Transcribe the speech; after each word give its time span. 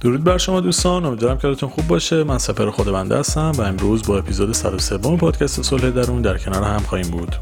درود 0.00 0.24
بر 0.24 0.38
شما 0.38 0.60
دوستان 0.60 1.04
امیدوارم 1.04 1.38
که 1.38 1.46
حالتون 1.46 1.68
خوب 1.68 1.86
باشه. 1.86 2.24
من 2.24 2.38
سفر 2.38 2.70
خود 2.70 2.86
بنده 2.86 3.18
هستم 3.18 3.52
و 3.58 3.62
امروز 3.62 4.06
با 4.06 4.18
اپیزود 4.18 4.52
103 4.52 4.98
پادکست 4.98 5.62
صلح 5.62 5.90
درون 5.90 6.22
در 6.22 6.38
کنار 6.38 6.62
هم 6.62 6.80
خواهیم 6.80 7.10
بود. 7.10 7.36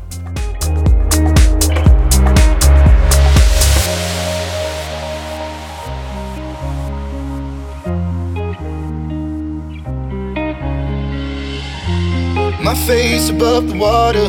My 12.67 12.75
face 12.89 13.29
above 13.35 13.65
the 13.71 13.77
water. 13.85 14.29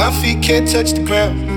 My 0.00 0.10
feet 0.20 0.38
can't 0.46 0.66
touch 0.72 0.90
the 0.98 1.04
ground, 1.08 1.38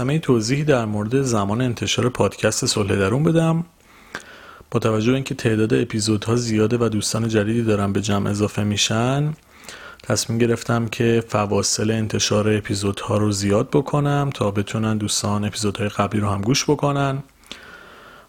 همه 0.00 0.18
توضیحی 0.18 0.64
در 0.64 0.84
مورد 0.84 1.22
زمان 1.22 1.60
انتشار 1.60 2.08
پادکست 2.08 2.66
صلح 2.66 2.96
درون 2.96 3.22
بدم. 3.22 3.64
با 4.70 4.80
توجه 4.80 5.10
به 5.10 5.14
اینکه 5.14 5.34
تعداد 5.34 5.74
اپیزودها 5.74 6.36
زیاده 6.36 6.78
و 6.80 6.88
دوستان 6.88 7.28
جدیدی 7.28 7.62
دارن 7.62 7.92
به 7.92 8.00
جمع 8.00 8.30
اضافه 8.30 8.64
میشن 8.64 9.34
تصمیم 10.02 10.38
گرفتم 10.38 10.86
که 10.86 11.24
فواصل 11.28 11.90
انتشار 11.90 12.56
اپیزودها 12.56 13.18
رو 13.18 13.32
زیاد 13.32 13.70
بکنم 13.70 14.30
تا 14.34 14.50
بتونن 14.50 14.98
دوستان 14.98 15.44
اپیزودهای 15.44 15.88
قبلی 15.88 16.20
رو 16.20 16.28
هم 16.28 16.40
گوش 16.40 16.64
بکنن. 16.64 17.22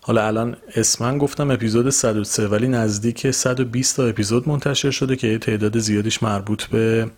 حالا 0.02 0.27
الان 0.27 0.57
اسمن 0.75 1.17
گفتم 1.17 1.52
اپیزود 1.52 1.89
103 1.89 2.47
ولی 2.47 2.67
نزدیک 2.67 3.31
120 3.31 3.97
تا 3.97 4.05
اپیزود 4.05 4.50
منتشر 4.50 4.91
شده 4.91 5.16
که 5.16 5.38
تعداد 5.38 5.79
زیادیش 5.79 6.23
مربوط 6.23 6.63
به 6.63 7.11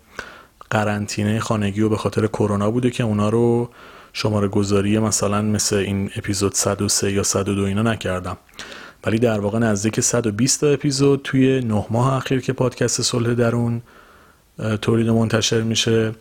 قرنطینه 0.70 1.40
خانگی 1.40 1.80
و 1.80 1.88
به 1.88 1.96
خاطر 1.96 2.26
کرونا 2.26 2.70
بوده 2.70 2.90
که 2.90 3.04
اونا 3.04 3.28
رو 3.28 3.70
شماره 4.12 4.48
گذاری 4.48 4.98
مثلا 4.98 5.42
مثل 5.42 5.76
این 5.76 6.10
اپیزود 6.16 6.54
103 6.54 7.12
یا 7.12 7.22
102 7.22 7.62
اینا 7.62 7.82
نکردم. 7.82 8.36
ولی 9.04 9.18
در 9.18 9.40
واقع 9.40 9.58
نزدیک 9.58 10.00
120 10.00 10.60
تا 10.60 10.66
اپیزود 10.66 11.20
توی 11.24 11.60
نه 11.60 11.86
ماه 11.90 12.14
اخیر 12.14 12.40
که 12.40 12.52
پادکست 12.52 13.02
صلح 13.02 13.34
درون 13.34 13.82
تولید 14.82 15.08
منتشر 15.08 15.60
میشه 15.60 16.12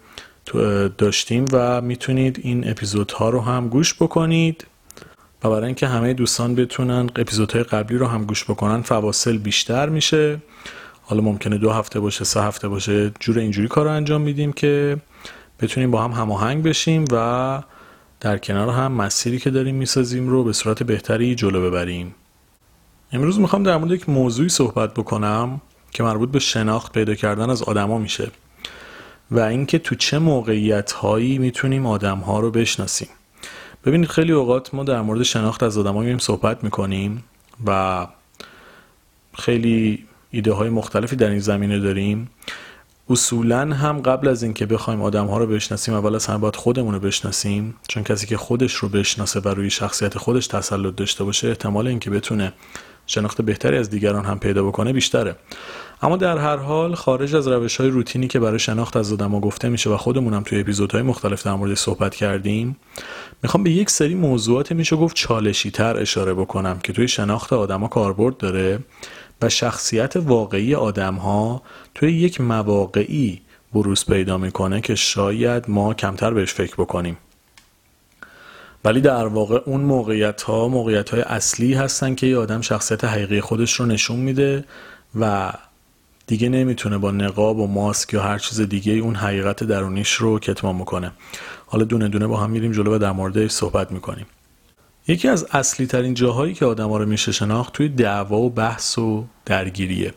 داشتیم 0.98 1.46
و 1.52 1.82
می‌تونید 1.82 2.40
این 2.44 2.70
اپیزودها 2.70 3.30
رو 3.30 3.42
هم 3.42 3.68
گوش 3.68 3.94
بکنید. 3.94 4.68
و 5.44 5.50
برای 5.50 5.66
اینکه 5.66 5.88
همه 5.88 6.14
دوستان 6.14 6.56
بتونن 6.56 7.10
اپیزودهای 7.16 7.64
قبلی 7.64 7.98
رو 7.98 8.08
هم 8.08 8.26
گوش 8.26 8.44
بکنن 8.44 8.82
فواصل 8.82 9.38
بیشتر 9.38 9.90
میشه. 9.90 10.42
حالا 11.02 11.22
ممکنه 11.22 11.58
دو 11.58 11.72
هفته 11.72 12.00
باشه 12.00 12.26
سه 12.26 12.42
هفته 12.42 12.68
باشه 12.68 13.12
جور 13.20 13.40
اینجوری 13.40 13.68
کار 13.68 13.86
رو 13.86 13.92
انجام 13.92 14.22
میدیم 14.22 14.54
که 14.54 14.98
بتونیم 15.60 15.92
با 15.92 16.04
هم 16.04 16.12
هماهنگ 16.12 16.64
بشیم 16.64 17.06
و 17.12 17.64
در 18.20 18.38
کنار 18.38 18.70
هم 18.70 18.92
مسیری 18.92 19.40
که 19.40 19.50
داریم 19.50 19.76
می‌سازیم 19.76 20.30
رو 20.30 20.44
به 20.44 20.54
صورت 20.54 20.84
بهتری 20.84 21.36
جلو 21.36 21.62
ببریم. 21.62 22.16
امروز 23.12 23.40
می‌خوام 23.40 23.64
در 23.64 23.78
مورد 23.78 23.92
یک 23.92 24.10
موضوعی 24.10 24.50
صحبت 24.50 24.94
بکنم 24.94 25.62
که 25.92 26.04
مربوط 26.04 26.32
به 26.32 26.40
شناخت 26.40 26.92
پیدا 26.94 27.16
کردن 27.16 27.50
از 27.50 27.64
آدما 27.64 27.98
میشه 27.98 28.32
و 29.32 29.40
اینکه 29.40 29.80
تو 29.80 29.96
چه 29.96 30.20
موقعیت 30.20 30.92
هایی 30.92 31.38
می‌تونیم 31.38 31.86
آدم 31.86 32.18
ها 32.18 32.40
رو 32.40 32.52
بشناسیم. 32.52 33.08
ببینید 33.86 34.10
خیلی 34.10 34.32
اوقات 34.32 34.74
ما 34.74 34.84
در 34.84 35.02
مورد 35.02 35.24
شناخت 35.24 35.64
از 35.64 35.78
آدما 35.78 36.02
میایم 36.02 36.18
صحبت 36.18 36.64
می‌کنیم 36.64 37.24
و 37.66 38.08
خیلی 39.34 40.06
ایده 40.32 40.54
های 40.54 40.70
مختلفی 40.70 41.16
در 41.16 41.30
این 41.30 41.40
زمینه 41.40 41.80
داریم. 41.80 42.30
اصولا 43.10 43.74
هم 43.74 44.00
قبل 44.00 44.28
از 44.28 44.44
اینکه 44.44 44.66
بخوایم 44.66 45.02
آدم 45.02 45.26
ها 45.26 45.38
رو 45.38 45.48
بشناسیم 45.48 45.94
اول 45.94 46.16
از 46.16 46.26
همه 46.26 46.38
باید 46.38 46.56
خودمون 46.56 46.94
رو 46.94 47.00
بشناسیم. 47.00 47.76
چون 47.88 48.04
کسی 48.04 48.28
که 48.28 48.38
خودش 48.38 48.74
رو 48.74 48.90
بشناسه 48.90 49.40
و 49.40 49.48
روی 49.48 49.70
شخصیت 49.70 50.18
خودش 50.18 50.48
تسلط 50.48 50.96
داشته 50.96 51.24
باشه 51.24 51.48
احتمال 51.48 51.88
اینکه 51.88 52.10
بتونه 52.10 52.54
شناخت 53.08 53.42
بهتری 53.42 53.78
از 53.78 53.90
دیگران 53.90 54.26
هم 54.26 54.40
پیدا 54.40 54.64
بکنه 54.64 54.94
بیشتره. 54.94 55.36
اما 56.02 56.18
در 56.18 56.38
هر 56.38 56.56
حال 56.56 56.96
خارج 56.96 57.36
از 57.36 57.48
روش 57.48 57.78
های 57.78 57.90
روتینی 57.90 58.28
که 58.28 58.40
برای 58.40 58.60
شناخت 58.60 58.98
از 58.98 59.14
آدما 59.14 59.40
گفته 59.40 59.70
میشه 59.70 59.90
و 59.90 59.98
خودمونم 59.98 60.44
توی 60.44 60.60
اپیزودهای 60.60 61.02
مختلف 61.04 61.46
در 61.46 61.54
مورد 61.54 61.74
صحبت 61.74 62.16
کردیم 62.16 62.78
می‌خوام 63.44 63.64
به 63.64 63.72
یک 63.72 63.90
سری 63.90 64.16
موضوعات 64.16 64.72
میشه 64.72 64.96
گفت 64.96 65.16
چالشی 65.16 65.72
تر 65.72 65.98
اشاره 65.98 66.34
بکنم 66.34 66.80
که 66.80 66.94
توی 66.94 67.08
شناخت 67.08 67.54
آدما 67.54 67.88
کاربرد 67.88 68.38
داره. 68.38 68.80
و 69.42 69.50
شخصیت 69.50 70.16
واقعی 70.16 70.76
آدم 70.76 71.16
ها 71.16 71.62
توی 71.96 72.14
یک 72.14 72.42
مواقعی 72.42 73.42
بروز 73.74 74.06
پیدا 74.06 74.38
می‌کنه 74.38 74.82
که 74.82 74.96
شاید 74.96 75.70
ما 75.70 75.94
کمتر 75.94 76.34
بهش 76.34 76.54
فکر 76.54 76.76
بکنیم. 76.76 77.18
ولی 78.86 79.02
در 79.02 79.28
واقع 79.28 79.62
اون 79.66 79.82
موقعیت 79.82 80.42
ها 80.42 80.68
موقعیت 80.68 81.10
های 81.10 81.22
اصلی 81.22 81.74
هستن 81.74 82.16
که 82.16 82.28
یه 82.28 82.38
آدم 82.38 82.62
شخصیت 82.62 83.04
حقیقی 83.04 83.42
خودش 83.42 83.74
رو 83.74 83.86
نشون 83.86 84.20
میده 84.20 84.66
و 85.20 85.54
دیگه 86.28 86.50
نمی‌تونه 86.50 86.98
با 86.98 87.12
نقاب 87.12 87.60
و 87.60 87.68
ماسک 87.68 88.14
یا 88.14 88.22
هر 88.22 88.38
چیز 88.38 88.62
دیگه 88.62 88.94
اون 88.94 89.16
حقیقت 89.16 89.64
درونیش 89.64 90.14
رو 90.14 90.40
کتمان 90.40 90.76
می‌کنه 90.76 91.12
حالا 91.66 91.84
دونه 91.84 92.08
دونه 92.08 92.28
با 92.28 92.38
هم 92.38 92.50
میریم 92.50 92.72
جلو 92.72 92.96
و 92.96 92.98
در 92.98 93.12
موردش 93.12 93.52
صحبت 93.52 93.92
می‌کنیم. 93.92 94.26
یکی 95.08 95.28
از 95.28 95.48
اصلی 95.52 95.88
ترین 95.88 96.14
جاهایی 96.14 96.54
که 96.54 96.66
آدم 96.66 96.90
ها 96.90 96.98
رو 96.98 97.06
میشه 97.06 97.32
شناخت 97.32 97.74
توی 97.74 97.90
دعوا 97.90 98.38
و 98.38 98.50
بحث 98.50 98.98
و 98.98 99.26
درگیریه. 99.46 100.14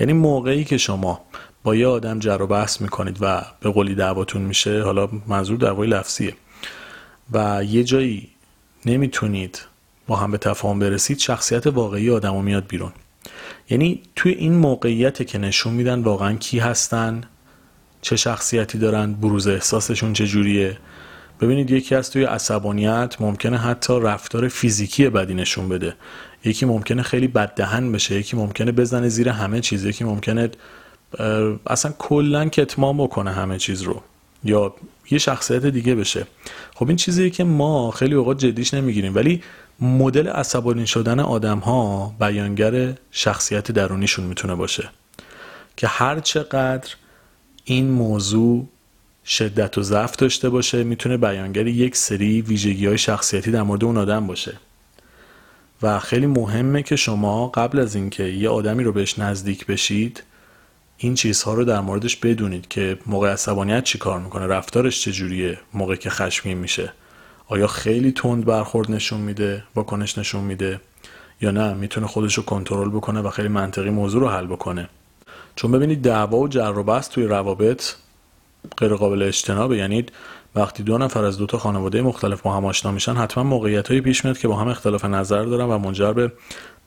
یعنی 0.00 0.12
موقعی 0.12 0.64
که 0.64 0.78
شما 0.78 1.20
با 1.62 1.76
یه 1.76 1.86
آدم 1.86 2.18
جر 2.18 2.42
و 2.42 2.46
بحث 2.46 2.80
می‌کنید 2.80 3.16
و 3.20 3.44
به 3.60 3.70
قولی 3.70 3.94
دعواتون 3.94 4.42
میشه 4.42 4.82
حالا 4.82 5.08
منظور 5.26 5.58
دعوای 5.58 5.88
لفظیه. 5.88 6.34
و 7.32 7.64
یه 7.64 7.84
جایی 7.84 8.28
نمی‌تونید 8.86 9.60
با 10.06 10.16
هم 10.16 10.30
به 10.30 10.38
تفاهم 10.38 10.78
برسید 10.78 11.18
شخصیت 11.18 11.66
واقعی 11.66 12.10
آدم 12.10 12.44
میاد 12.44 12.66
بیرون. 12.66 12.92
یعنی 13.70 14.02
توی 14.16 14.32
این 14.32 14.52
موقعیت 14.52 15.26
که 15.26 15.38
نشون 15.38 15.74
میدن 15.74 16.02
واقعا 16.02 16.34
کی 16.34 16.58
هستن 16.58 17.20
چه 18.02 18.16
شخصیتی 18.16 18.78
دارن 18.78 19.12
بروز 19.12 19.48
احساسشون 19.48 20.12
چجوریه 20.12 20.78
ببینید 21.40 21.70
یکی 21.70 21.94
از 21.94 22.10
توی 22.10 22.24
عصبانیت 22.24 23.16
ممکنه 23.20 23.58
حتی 23.58 24.00
رفتار 24.00 24.48
فیزیکی 24.48 25.08
بدی 25.08 25.34
نشون 25.34 25.68
بده. 25.68 25.94
یکی 26.44 26.66
ممکنه 26.66 27.02
خیلی 27.02 27.28
بددهن 27.28 27.92
بشه 27.92 28.14
یکی 28.14 28.36
ممکنه 28.36 28.72
بزنه 28.72 29.08
زیر 29.08 29.28
همه 29.28 29.60
چیز 29.60 29.84
یکی 29.84 30.04
ممکنه 30.04 30.50
اصلا 31.66 31.92
کلا 31.98 32.48
کتمان 32.48 32.98
بکنه 32.98 33.32
همه 33.32 33.58
چیز 33.58 33.82
رو 33.82 34.02
یا 34.44 34.74
یه 35.10 35.18
شخصیت 35.18 35.66
دیگه 35.66 35.94
بشه. 35.94 36.26
خب 36.74 36.88
این 36.88 36.96
چیزیه 36.96 37.30
که 37.30 37.44
ما 37.44 37.90
خیلی 37.90 38.14
اوقات 38.14 38.38
جدیش 38.38 38.74
نمی‌گیریم 38.74 39.14
ولی 39.14 39.42
مدل 39.80 40.28
عصبانی 40.28 40.86
شدن 40.86 41.20
آدم 41.20 41.58
ها 41.58 42.14
بیانگر 42.20 42.94
شخصیت 43.10 43.72
درونیشون 43.72 44.24
می‌تونه 44.24 44.54
باشه 44.54 44.90
که 45.76 45.86
هر 45.86 46.20
چقدر 46.20 46.94
این 47.64 47.90
موضوع 47.90 48.68
شدت 49.30 49.78
و 49.78 49.82
ضعف 49.82 50.16
داشته 50.16 50.48
باشه 50.48 50.84
می‌تونه 50.84 51.16
بیانگر 51.16 51.66
یک 51.66 51.96
سری 51.96 52.42
ویژگی 52.42 52.86
های 52.86 52.98
شخصیتی 52.98 53.50
در 53.50 53.62
مورد 53.62 53.84
اون 53.84 53.96
آدم 53.96 54.26
باشه. 54.26 54.56
و 55.82 55.98
خیلی 55.98 56.26
مهمه 56.26 56.82
که 56.82 56.96
شما 56.96 57.48
قبل 57.48 57.78
از 57.78 57.94
اینکه 57.94 58.22
یه 58.22 58.48
آدمی 58.48 58.84
رو 58.84 58.92
بهش 58.92 59.18
نزدیک 59.18 59.66
بشید 59.66 60.22
این 60.98 61.14
چیزها 61.14 61.54
رو 61.54 61.64
در 61.64 61.80
موردش 61.80 62.16
بدونید 62.16 62.68
که 62.68 62.98
موقع 63.06 63.32
عصبانیت 63.32 63.84
چی 63.84 63.98
کار 63.98 64.20
می‌کنه 64.20 64.46
رفتارش 64.46 65.02
چجوریه 65.02 65.58
موقع 65.74 65.94
که 65.94 66.10
خشمگین 66.10 66.58
میشه. 66.58 66.92
آیا 67.48 67.66
خیلی 67.66 68.12
تند 68.12 68.44
برخورد 68.44 68.90
نشون 68.90 69.20
میده 69.20 69.62
واکنش 69.74 70.18
نشون 70.18 70.44
میده 70.44 70.80
یا 71.40 71.50
نه؟ 71.50 71.74
می‌تونه 71.74 72.06
خودش 72.06 72.34
رو 72.34 72.42
کنترل 72.42 72.88
بکنه 72.88 73.20
و 73.20 73.30
خیلی 73.30 73.48
منطقی 73.48 73.90
موضوع 73.90 74.20
رو 74.20 74.28
حل 74.28 74.46
بکنه. 74.46 74.88
چون 75.56 75.72
ببینید 75.72 76.02
دعوا 76.02 76.38
و 76.38 76.48
جر 76.48 76.78
و 76.78 76.82
بحث 76.82 77.08
توی 77.08 77.24
روابط 77.24 77.82
غیر 78.78 78.94
قابل 78.94 79.22
اجتنابه. 79.22 79.76
یعنی 79.76 80.06
وقتی 80.54 80.82
دو 80.82 80.98
نفر 80.98 81.24
از 81.24 81.38
دو 81.38 81.46
تا 81.46 81.58
خانواده 81.58 82.02
مختلف 82.02 82.40
با 82.40 82.52
هم 82.52 82.64
آشنا 82.64 82.92
میشن 82.92 83.14
حتما 83.14 83.44
موقعیت 83.44 83.92
پیش 83.92 84.24
میاد 84.24 84.38
که 84.38 84.48
با 84.48 84.56
هم 84.56 84.68
اختلاف 84.68 85.04
نظر 85.04 85.42
دارن 85.42 85.64
و 85.64 85.78
منجر 85.78 86.12
به 86.12 86.32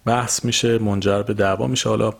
بحث 0.05 0.45
میشه 0.45 0.77
منجر 0.77 1.21
به 1.21 1.33
دعوا 1.33 1.67
میشه. 1.67 1.89
حالا 1.89 2.13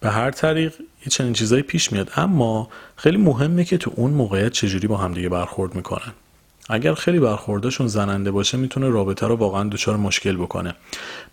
به 0.00 0.10
هر 0.10 0.30
طریق 0.30 0.74
یه 0.80 1.08
چنین 1.10 1.32
چیزایی 1.32 1.62
پیش 1.62 1.92
میاد. 1.92 2.10
اما 2.16 2.68
خیلی 2.96 3.16
مهمه 3.16 3.64
که 3.64 3.78
تو 3.78 3.92
اون 3.94 4.10
موقعیت 4.10 4.52
چجوری 4.52 4.86
با 4.86 4.96
همدیگه 4.96 5.28
برخورد 5.28 5.74
می‌کنن. 5.74 6.12
اگر 6.68 6.94
خیلی 6.94 7.18
برخوردشون 7.18 7.86
زننده 7.86 8.30
باشه 8.30 8.58
می‌تونه 8.58 8.88
رابطه 8.88 9.26
رو 9.26 9.36
واقعا 9.36 9.68
دچار 9.68 9.96
مشکل 9.96 10.36
بکنه. 10.36 10.74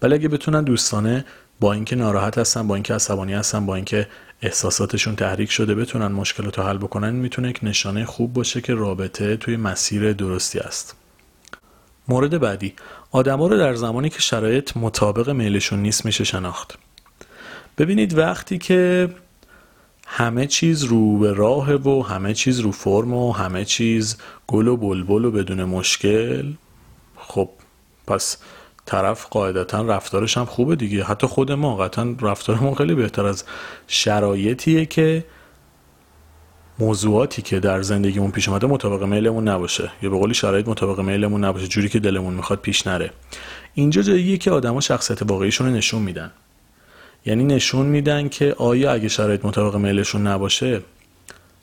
ولی 0.01 0.13
اگه 0.13 0.27
بتونن 0.27 0.63
دوستانه 0.63 1.25
با 1.59 1.73
اینکه 1.73 1.95
ناراحت 1.95 2.37
هستن 2.37 2.67
با 2.67 2.75
اینکه 2.75 2.93
عصبانی 2.93 3.33
هستن 3.33 3.65
با 3.65 3.75
اینکه 3.75 4.07
احساساتشون 4.41 5.15
تحریک 5.15 5.51
شده 5.51 5.75
بتونن 5.75 6.07
مشکلات 6.07 6.59
رو 6.59 6.65
حل 6.65 6.77
بکنن 6.77 7.09
می‌تونه 7.09 7.49
یک 7.49 7.59
نشانه 7.63 8.05
خوب 8.05 8.33
باشه 8.33 8.61
که 8.61 8.73
رابطه 8.73 9.37
توی 9.37 9.57
مسیر 9.57 10.13
درستی 10.13 10.59
است. 10.59 10.95
مورد 12.07 12.39
بعدی 12.39 12.73
آدما 13.11 13.47
رو 13.47 13.57
در 13.57 13.73
زمانی 13.73 14.09
که 14.09 14.19
شرایط 14.19 14.77
مطابق 14.77 15.29
میلشون 15.29 15.79
نیست 15.79 16.05
میشه 16.05 16.23
شناخت. 16.23 16.77
ببینید 17.77 18.17
وقتی 18.17 18.57
که 18.57 19.09
همه 20.07 20.47
چیز 20.47 20.83
رو 20.83 21.17
به 21.19 21.33
راه 21.33 21.73
و 21.73 22.03
همه 22.03 22.33
چیز 22.33 22.59
رو 22.59 22.71
فرم 22.71 23.13
و 23.13 23.31
همه 23.31 23.65
چیز 23.65 24.17
گل 24.47 24.67
و 24.67 24.77
بلبل 24.77 25.25
و 25.25 25.31
بدون 25.31 25.63
مشکل 25.63 26.53
خب 27.17 27.49
پس 28.07 28.37
طرف 28.85 29.25
قاعدتا 29.25 29.81
رفتارش 29.81 30.37
هم 30.37 30.45
خوبه 30.45 30.75
دیگه. 30.75 31.03
حتی 31.03 31.27
خود 31.27 31.51
ما 31.51 31.75
قطعا 31.75 32.15
رفتارمون 32.21 32.75
خیلی 32.75 32.95
بهتر 32.95 33.25
از 33.25 33.43
شرایطیه 33.87 34.85
که 34.85 35.25
موضوعاتی 36.79 37.41
که 37.41 37.59
در 37.59 37.81
زندگیمون 37.81 38.31
پیش 38.31 38.49
اومده 38.49 38.67
مطابق 38.67 39.03
میلمون 39.03 39.47
نباشه. 39.47 39.91
یا 40.01 40.09
به 40.09 40.17
قولی 40.17 40.33
شرایط 40.33 40.67
مطابق 40.67 40.99
میلمون 40.99 41.43
نباشه. 41.43 41.67
جوری 41.67 41.89
که 41.89 41.99
دلمون 41.99 42.33
می‌خواد 42.33 42.59
پیش 42.59 42.87
نره. 42.87 43.11
اینجا 43.73 44.01
جاییه 44.01 44.37
که 44.37 44.51
آدما 44.51 44.81
شخصیت 44.81 45.21
واقعیشون 45.21 45.67
رو 45.67 45.73
نشون 45.73 46.01
میدن. 46.01 46.31
یعنی 47.25 47.43
نشون 47.43 47.85
میدن 47.85 48.29
که 48.29 48.55
آیا 48.57 48.91
اگه 48.91 49.07
شرایط 49.07 49.45
مطابق 49.45 49.75
میلشون 49.75 50.27
نباشه 50.27 50.81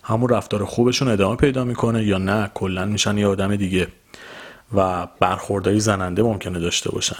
همون 0.02 0.28
رفتار 0.28 0.64
خوبشون 0.64 1.08
ادامه 1.08 1.36
پیدا 1.36 1.64
می‌کنه 1.64 2.04
یا 2.04 2.18
نه. 2.18 2.50
کلا 2.54 2.84
میشن 2.84 3.18
یه 3.18 3.26
آدم 3.26 3.56
دیگه. 3.56 3.86
و 4.74 5.08
برخوردهای 5.20 5.80
زننده 5.80 6.22
ممکنه 6.22 6.58
داشته 6.58 6.90
باشن. 6.90 7.16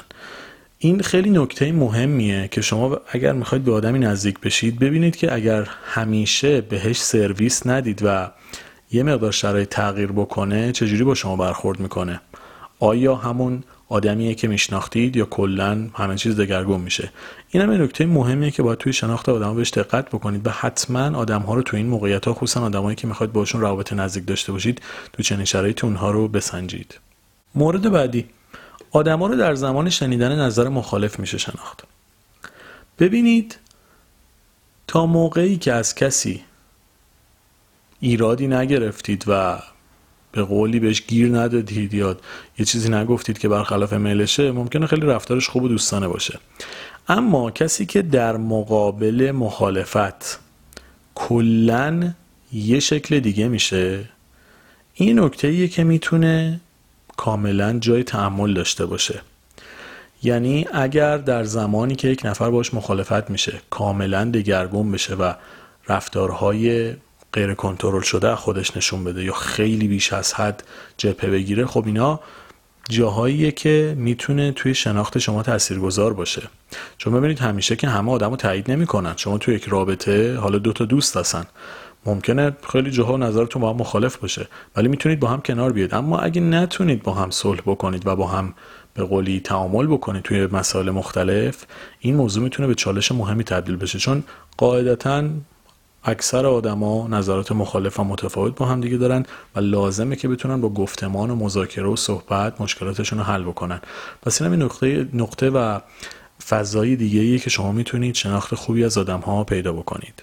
این 0.79 1.03
خیلی 1.03 1.31
نکته 1.31 1.73
مهمیه 1.73 2.49
که 2.49 2.61
شما 2.61 3.01
اگر 3.09 3.33
می‌خواید 3.33 3.65
به 3.65 3.73
آدمی 3.73 3.99
نزدیک 3.99 4.41
بشید 4.41 4.79
ببینید 4.79 5.17
که 5.17 5.35
اگر 5.35 5.69
همیشه 5.85 6.61
بهش 6.61 7.03
سرویس 7.03 7.67
ندید 7.67 8.03
و 8.05 8.31
یه 8.93 9.03
مقدار 9.03 9.33
شرایط 9.33 9.69
تغییر 9.69 10.13
بکنه 10.13 10.73
چجوری 10.73 11.05
با 11.05 11.15
شما 11.15 11.37
برخورد 11.37 11.81
می‌کنه؟ 11.81 12.21
آیا 12.81 13.15
همون 13.15 13.63
آدمیه 13.89 14.35
که 14.35 14.49
میشناختید 14.49 15.17
یا 15.17 15.25
کلا 15.25 15.89
همه 15.95 16.17
چیز 16.17 16.41
دگرگون 16.41 16.81
میشه؟ 16.81 17.13
این 17.51 17.63
هم 17.63 17.83
نکته 17.83 18.07
مهمیه 18.07 18.51
که 18.51 18.63
باید 18.63 18.79
توی 18.79 18.93
شناخت 18.93 19.29
آدم 19.29 19.57
بهش 19.57 19.71
دقت 19.71 20.09
بکنید 20.09 20.47
و 20.47 20.51
حتما 20.51 21.19
آدم 21.19 21.41
ها 21.43 21.55
رو 21.55 21.63
توی 21.63 21.77
این 21.77 21.89
موقعیت 21.89 22.25
ها 22.25 22.35
خصوصا 22.35 22.61
آدمایی 22.61 22.97
که 22.97 23.07
می‌خواید 23.07 23.33
باشون 23.33 23.61
روابط 23.61 23.93
نزدیک 23.93 24.27
داشته 24.27 24.53
باشید 24.53 24.83
تو 25.13 25.23
چنین 25.23 25.45
شرایطی 25.45 25.87
اونها 25.87 26.11
رو 26.11 26.29
بسنجید. 26.29 26.99
مورد 27.55 27.91
بعدی. 27.91 28.27
آدما 28.91 29.27
رو 29.27 29.37
در 29.37 29.55
زمان 29.55 29.91
شنیدن 29.91 30.41
نظر 30.41 30.69
مخالف 30.69 31.19
میشه 31.19 31.39
شناخت. 31.39 31.83
ببینید 32.99 33.59
تا 34.87 35.07
موقعی 35.07 35.57
که 35.57 35.73
از 35.73 35.95
کسی 35.95 36.43
ایرادی 38.01 38.47
نگرفتید 38.47 39.25
و 39.27 39.63
به 40.33 40.43
قولی 40.43 40.81
بهش 40.81 41.03
گیر 41.03 41.39
ندادید 41.39 41.95
یا 41.95 42.17
یه 42.59 42.65
چیزی 42.65 42.91
نگفتید 42.91 43.39
که 43.39 43.49
برخلاف 43.49 43.93
میلشه 43.93 44.53
ممکنه 44.53 44.87
خیلی 44.87 45.07
رفتارش 45.07 45.49
خوب 45.49 45.63
و 45.63 45.69
دوستانه 45.69 46.09
باشه. 46.09 46.39
اما 47.09 47.51
کسی 47.51 47.87
که 47.87 48.03
در 48.03 48.37
مقابل 48.37 49.33
مخالفت 49.35 50.41
کلا 51.15 52.13
یه 52.53 52.81
شکل 52.81 53.21
دیگه 53.21 53.49
میشه 53.49 54.05
این 54.95 55.19
نکته 55.19 55.69
که 55.69 55.85
می‌تونه 55.85 56.61
کاملا 57.23 57.79
جای 57.79 58.05
تعمل 58.05 58.55
داشته 58.55 58.87
باشه. 58.87 59.21
یعنی 60.23 60.67
اگر 60.73 61.19
در 61.19 61.45
زمانی 61.45 61.95
که 61.95 62.09
یک 62.09 62.21
نفر 62.25 62.51
باش 62.51 62.75
مخالفت 62.75 63.31
میشه 63.31 63.61
کاملا 63.71 64.25
دگرگون 64.25 64.93
بشه 64.93 65.15
و 65.15 65.33
رفتارهای 65.89 66.95
غیر 67.33 67.55
کنترل 67.55 68.01
شده 68.01 68.35
خودش 68.35 68.77
نشون 68.77 69.05
بده 69.05 69.25
یا 69.25 69.33
خیلی 69.33 69.89
بیش 69.89 70.13
از 70.13 70.35
حد 70.35 70.65
جبهه 70.97 71.31
بگیره 71.31 71.67
خب 71.67 71.87
اینا 71.87 72.21
جاهاییه 72.89 73.51
که 73.51 73.95
می‌تونه 73.99 74.53
توی 74.53 74.75
شناخت 74.75 75.19
شما 75.19 75.43
تاثیرگذار 75.43 76.13
باشه. 76.13 76.43
چون 76.99 77.13
ببینید 77.13 77.39
همیشه 77.39 77.77
که 77.77 77.89
همه 77.89 78.13
آدمو 78.13 78.37
تایید 78.37 78.71
نمی‌کنن. 78.71 79.15
شما 79.17 79.39
توی 79.39 79.55
یک 79.55 79.65
رابطه 79.65 80.37
حالا 80.37 80.59
دو 80.59 80.73
تا 80.73 80.85
دوست 80.85 81.17
هستن. 81.17 81.45
ممکنه 82.07 82.57
خیلی 82.73 82.91
جاها 82.91 83.17
نظرتون 83.17 83.63
با 83.63 83.71
هم 83.71 83.77
مخالف 83.77 84.17
باشه 84.17 84.49
ولی 84.77 84.89
می‌تونید 84.89 85.21
با 85.21 85.29
هم 85.29 85.41
کنار 85.41 85.73
بیاید. 85.73 85.95
اما 85.95 86.19
اگه 86.19 86.41
نتونید 86.41 87.03
با 87.03 87.15
هم 87.15 87.31
صلح 87.31 87.61
بکنید 87.61 88.07
و 88.07 88.17
با 88.17 88.27
هم 88.27 88.55
به 88.95 89.05
قولی 89.05 89.41
تعامل 89.41 89.87
بکنید 89.87 90.23
توی 90.23 90.47
مسائل 90.47 90.91
مختلف 90.91 91.65
این 92.01 92.17
موضوع 92.17 92.43
می‌تونه 92.43 92.69
به 92.69 92.75
چالش 92.75 93.13
مهمی 93.13 93.45
تبدیل 93.45 93.77
بشه. 93.77 93.99
چون 93.99 94.25
قاعدتا 94.57 95.25
اکثر 96.05 96.47
آدما 96.47 97.09
نظرات 97.09 97.53
مخالف 97.53 98.01
و 98.01 98.05
متفاوت 98.05 98.57
با 98.57 98.67
هم 98.67 98.81
دیگه 98.81 98.97
دارن 98.97 99.27
و 99.57 99.61
لازمه 99.61 100.17
که 100.17 100.29
بتونن 100.29 100.61
با 100.61 100.69
گفتمان 100.69 101.31
و 101.31 101.37
مذاکره 101.37 101.87
و 101.87 101.97
صحبت 101.97 102.61
مشکلاتشون 102.61 103.19
رو 103.19 103.25
حل 103.25 103.43
بکنن. 103.43 103.81
پس 104.23 104.43
این 104.43 104.63
نقطه 104.63 105.09
نقطه 105.15 105.51
و 105.51 105.79
فضای 106.49 106.97
دیگه 106.97 107.39
که 107.39 107.51
شما 107.51 107.73
می‌تونید 107.73 108.15
شناخت 108.15 108.55
خوبی 108.55 108.85
از 108.85 108.99
آدم 108.99 109.21
ها 109.21 109.45
پیدا 109.45 109.73
بکنید. 109.73 110.23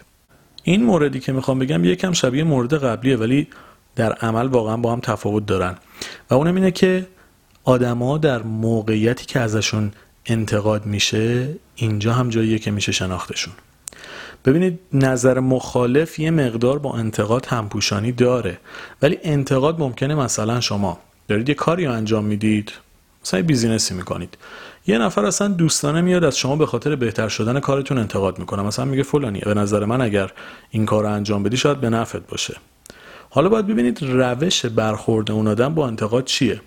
این 0.70 0.84
موردی 0.84 1.20
که 1.20 1.32
می‌خوام 1.32 1.60
بگم 1.60 1.86
یکم 1.86 2.14
شبیه 2.14 2.44
مورد 2.44 2.74
قبلیه 2.74 3.18
ولی 3.18 3.48
در 3.96 4.14
عمل 4.14 4.48
واقعا 4.48 4.78
با 4.78 4.94
هم 4.94 5.00
تفاوت 5.00 5.46
دارن. 5.46 5.76
و 6.30 6.34
اونم 6.34 6.56
اینه 6.56 6.72
که 6.72 7.08
آدما 7.64 8.18
در 8.18 8.44
موقعیتی 8.44 9.26
که 9.26 9.40
ازشون 9.40 9.92
انتقاد 10.26 10.86
میشه 10.86 11.50
اینجا 11.76 12.14
هم 12.14 12.30
جاییه 12.30 12.60
که 12.60 12.72
میشه 12.72 12.92
شناختشون. 12.92 13.54
ببینید 14.46 14.80
نظر 14.94 15.40
مخالف 15.40 16.20
یه 16.20 16.32
مقدار 16.32 16.80
با 16.80 16.94
انتقاد 16.94 17.46
همپوشانی 17.46 18.12
داره. 18.12 18.58
ولی 19.02 19.18
انتقاد 19.24 19.80
ممکنه 19.80 20.16
مثلا 20.16 20.60
شما 20.62 21.00
دارید 21.28 21.50
یه 21.50 21.56
کاری 21.56 21.86
انجام 21.86 22.26
می‌دید 22.26 22.72
مثلا 23.26 23.42
بیزینسی 23.42 23.94
می‌کنید. 23.94 24.38
یه 24.88 24.98
نفر 24.98 25.26
اصلا 25.26 25.48
دوستانه 25.48 26.02
میاد 26.02 26.24
از 26.24 26.38
شما 26.38 26.56
به 26.56 26.66
خاطر 26.66 26.96
بهتر 26.96 27.28
شدن 27.28 27.60
کارتون 27.60 27.98
انتقاد 27.98 28.40
می‌کنه. 28.40 28.64
مثلا 28.64 28.86
میگه 28.86 29.04
فلانی 29.04 29.40
به 29.40 29.54
نظر 29.54 29.86
من 29.86 30.02
اگر 30.02 30.32
این 30.70 30.86
کار 30.86 31.04
رو 31.04 31.12
انجام 31.12 31.44
بدی 31.44 31.58
شاید 31.58 31.82
به 31.82 31.90
نفعت 31.90 32.28
باشه. 32.28 32.56
حالا 33.30 33.50
باید 33.50 33.68
ببینید 33.68 34.00
روش 34.02 34.66
برخورد 34.66 35.32
اون 35.32 35.48
آدم 35.48 35.74
با 35.74 35.88
انتقاد 35.88 36.26
چیه. 36.26 36.62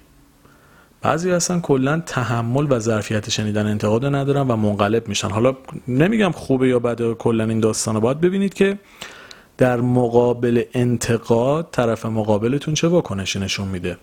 بعضی 1.02 1.30
اصلا 1.30 1.60
کلا 1.60 2.02
تحمل 2.06 2.66
و 2.70 2.78
ظرفیت 2.78 3.30
شنیدن 3.30 3.66
انتقاد 3.66 4.04
ندارن 4.04 4.40
و 4.48 4.56
منقلب 4.56 5.08
میشن. 5.08 5.30
حالا 5.30 5.56
نمیگم 5.88 6.30
خوبه 6.30 6.68
یا 6.68 6.78
بده 6.78 7.14
کلا 7.14 7.44
این 7.44 7.60
داستان 7.60 8.00
باید 8.00 8.20
ببینید 8.20 8.54
که 8.54 8.78
در 9.58 9.80
مقابل 9.80 10.62
انتقاد 10.74 11.68
طرف 11.72 12.06
مقابلتون 12.06 12.74
چه 12.74 12.88
واکنشی 12.88 13.38
نشون 13.38 13.68
میده؟ 13.68 13.96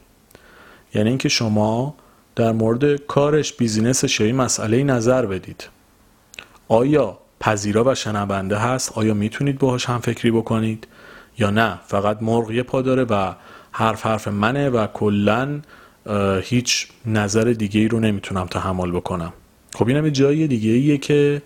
یعنی 0.94 1.10
اینکه 1.10 1.30
شما 1.30 1.96
در 2.40 2.52
مورد 2.52 2.96
کارش 2.96 3.54
بیزینسش 3.54 4.20
یا 4.20 4.26
این 4.26 4.36
مسئله 4.36 4.84
نظر 4.84 5.26
بدید. 5.26 5.70
آیا 6.68 7.18
پذیرا 7.40 7.84
و 7.84 7.96
شنونده 7.96 8.58
هست؟ 8.58 8.98
آیا 8.98 9.14
می‌تونید 9.14 9.60
باهاش 9.60 9.86
هم 9.86 10.00
فکری 10.00 10.32
بکنید؟ 10.32 10.88
یا 11.38 11.50
نه؟ 11.50 11.80
فقط 11.88 12.18
مرغ 12.22 12.52
یه 12.52 12.64
پا 12.64 12.82
داره 12.82 13.04
و 13.04 13.34
حرف 13.72 14.06
حرف 14.06 14.28
منه 14.28 14.70
و 14.70 14.88
کلا 14.88 15.60
هیچ 16.42 16.88
نظر 17.06 17.44
دیگه 17.44 17.82
ای 17.82 17.88
رو 17.88 18.00
نمی‌تونم 18.00 18.46
تحمل 18.46 18.92
بکنم. 18.92 19.34
خب 19.76 19.88
اینم 19.88 20.06
یه 20.06 20.12
جای 20.12 20.48
دیگه 20.48 20.70
ایه 20.70 20.98
که 20.98 21.42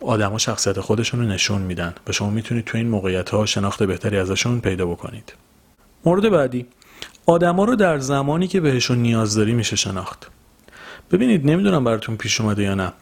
آدما 0.00 0.38
شخصیت 0.38 0.80
خودشون 0.80 1.20
رو 1.20 1.26
نشون 1.26 1.62
میدن 1.62 1.94
و 2.08 2.12
شما 2.12 2.30
می‌تونید 2.30 2.64
تو 2.64 2.78
این 2.78 2.88
موقعیت 2.88 3.30
ها 3.30 3.46
شناخت 3.46 3.82
بهتری 3.82 4.18
ازشون 4.18 4.60
پیدا 4.60 4.86
بکنید. 4.86 5.32
مورد 6.04 6.28
بعدی. 6.28 6.66
آدما 7.28 7.64
رو 7.64 7.76
در 7.76 7.98
زمانی 7.98 8.48
که 8.48 8.60
بهشون 8.60 8.98
نیاز 8.98 9.34
داری 9.34 9.52
میشه 9.52 9.76
شناخت. 9.76 10.30
ببینید 11.10 11.46
نمی‌دونم 11.46 11.84
براتون 11.84 12.16
پیش 12.16 12.40
اومده 12.40 12.62
یا 12.62 12.74
نه 12.74 12.92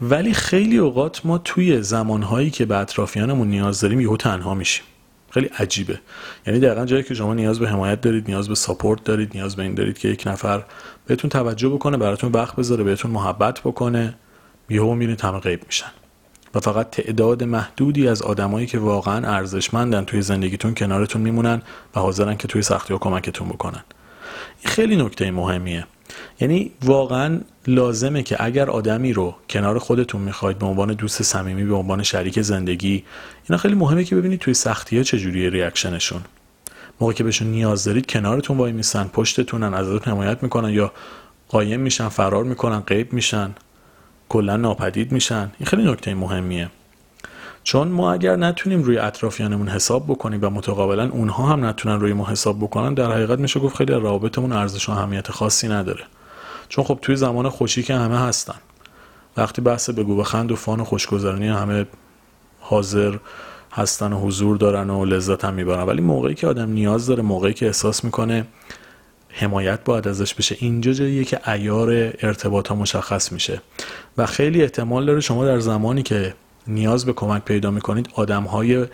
ولی 0.00 0.34
خیلی 0.34 0.78
اوقات 0.78 1.26
ما 1.26 1.38
توی 1.38 1.82
زمانهایی 1.82 2.50
که 2.50 2.64
به 2.66 2.76
اطرافیانمون 2.76 3.48
نیاز 3.48 3.80
داریم 3.80 4.00
یهو 4.00 4.16
تنها 4.16 4.54
میشیم. 4.54 4.84
خیلی 5.30 5.46
عجیبه. 5.58 6.00
یعنی 6.46 6.60
دقیقا 6.60 6.84
جایی 6.84 7.02
که 7.02 7.14
شما 7.14 7.34
نیاز 7.34 7.58
به 7.58 7.68
حمایت 7.68 8.00
دارید 8.00 8.28
نیاز 8.28 8.48
به 8.48 8.54
ساپورت 8.54 9.04
دارید 9.04 9.30
نیاز 9.34 9.56
به 9.56 9.62
این 9.62 9.74
دارید 9.74 9.98
که 9.98 10.08
یک 10.08 10.22
نفر 10.26 10.64
بهتون 11.06 11.30
توجه 11.30 11.68
بکنه 11.68 11.96
براتون 11.96 12.32
وقت 12.32 12.56
بذاره 12.56 12.84
بهتون 12.84 13.10
محبت 13.10 13.60
بکنه 13.60 14.14
یهو 14.70 14.94
میرید 14.94 15.20
همه 15.20 15.38
غیب 15.38 15.60
میشن. 15.66 15.90
و 16.56 16.60
فقط 16.60 16.90
تعداد 16.90 17.44
محدودی 17.44 18.08
از 18.08 18.22
آدمایی 18.22 18.66
که 18.66 18.78
واقعا 18.78 19.28
ارزشمندن 19.28 20.04
توی 20.04 20.22
زندگیتون 20.22 20.74
کنارتون 20.74 21.22
میمونن 21.22 21.62
و 21.96 22.00
حاضرن 22.00 22.36
که 22.36 22.48
توی 22.48 22.62
سختی 22.62 22.94
و 22.94 22.98
کمکتون 22.98 23.48
بکنن. 23.48 23.84
این 24.64 24.74
خیلی 24.74 24.96
نکته 24.96 25.30
مهمیه. 25.30 25.86
یعنی 26.40 26.70
واقعا 26.84 27.40
لازمه 27.66 28.22
که 28.22 28.44
اگر 28.44 28.70
آدمی 28.70 29.12
رو 29.12 29.34
کنار 29.50 29.78
خودتون 29.78 30.20
می‌خواید 30.20 30.58
به 30.58 30.66
عنوان 30.66 30.92
دوست 30.92 31.22
صمیمی 31.22 31.64
به 31.64 31.74
عنوان 31.74 32.02
شریک 32.02 32.40
زندگی 32.40 33.04
اینا 33.48 33.58
خیلی 33.58 33.74
مهمه 33.74 34.04
که 34.04 34.16
ببینید 34.16 34.40
توی 34.40 34.54
سختی 34.54 34.96
ها 34.96 35.02
چجوری 35.02 35.50
ریاکشنشون. 35.50 36.20
موقع 37.00 37.12
که 37.12 37.24
بهشون 37.24 37.48
نیاز 37.48 37.84
دارید 37.84 38.06
کنارتون 38.06 38.56
وای 38.56 38.72
میسن 38.72 39.04
پشتتونن 39.12 39.74
ازتون 39.74 40.12
حمایت 40.12 40.42
می‌کنن 40.42 40.70
یا 40.70 40.92
قایم 41.48 41.80
میشن 41.80 42.08
فرار 42.08 42.44
می‌کنن 42.44 42.80
غیب 42.80 43.12
میشن. 43.12 43.50
کلا 44.28 44.56
ناپدید 44.56 45.12
میشن. 45.12 45.52
این 45.58 45.66
خیلی 45.66 45.90
نکته 45.90 46.14
مهمیه. 46.14 46.70
چون 47.64 47.88
ما 47.88 48.12
اگر 48.12 48.36
نتونیم 48.36 48.82
روی 48.82 48.98
اطرافیانمون 48.98 49.68
حساب 49.68 50.06
بکنیم 50.06 50.40
و 50.42 50.50
متقابلا 50.50 51.08
اونها 51.08 51.46
هم 51.46 51.64
نتونن 51.64 52.00
روی 52.00 52.12
ما 52.12 52.26
حساب 52.26 52.58
بکنن 52.58 52.94
در 52.94 53.12
حقیقت 53.12 53.38
میشه 53.38 53.60
گفت 53.60 53.76
خیلی 53.76 53.92
روابطمون 53.92 54.52
ارزش 54.52 54.88
و 54.88 54.92
اهمیت 54.92 55.30
خاصی 55.30 55.68
نداره. 55.68 56.04
چون 56.68 56.84
خب 56.84 56.98
توی 57.02 57.16
زمان 57.16 57.48
خوشی 57.48 57.82
که 57.82 57.94
همه 57.94 58.18
هستن. 58.18 58.54
وقتی 59.36 59.62
بحث 59.62 59.90
بگو 59.90 60.16
بخند 60.16 60.52
و 60.52 60.56
فان 60.56 60.80
و 60.80 60.84
خوشگذرانی 60.84 61.48
همه 61.48 61.86
حاضر 62.60 63.16
هستن 63.72 64.12
و 64.12 64.20
حضور 64.20 64.56
دارن 64.56 64.90
و 64.90 65.04
لذت 65.04 65.44
هم 65.44 65.54
می‌برن. 65.54 65.82
ولی 65.82 66.00
موقعی 66.02 66.34
که 66.34 66.46
آدم 66.46 66.70
نیاز 66.70 67.06
داره 67.06 67.22
موقعی 67.22 67.54
که 67.54 67.66
احساس 67.66 68.04
می‌کنه 68.04 68.46
حمایت 69.38 69.84
باید 69.84 70.08
ازش 70.08 70.34
بشه. 70.34 70.56
اینجا 70.58 70.92
جاییه 70.92 71.24
که 71.24 71.50
ایار 71.50 71.90
ارتباط 72.22 72.68
ها 72.68 72.74
مشخص 72.74 73.32
میشه. 73.32 73.60
و 74.18 74.26
خیلی 74.26 74.62
احتمال 74.62 75.06
داره 75.06 75.20
شما 75.20 75.44
در 75.44 75.58
زمانی 75.58 76.02
که 76.02 76.34
نیاز 76.66 77.06
به 77.06 77.12
کمک 77.12 77.44
پیدا 77.44 77.70
می‌کنید 77.70 78.08
آدم 78.14 78.42
های 78.42 78.86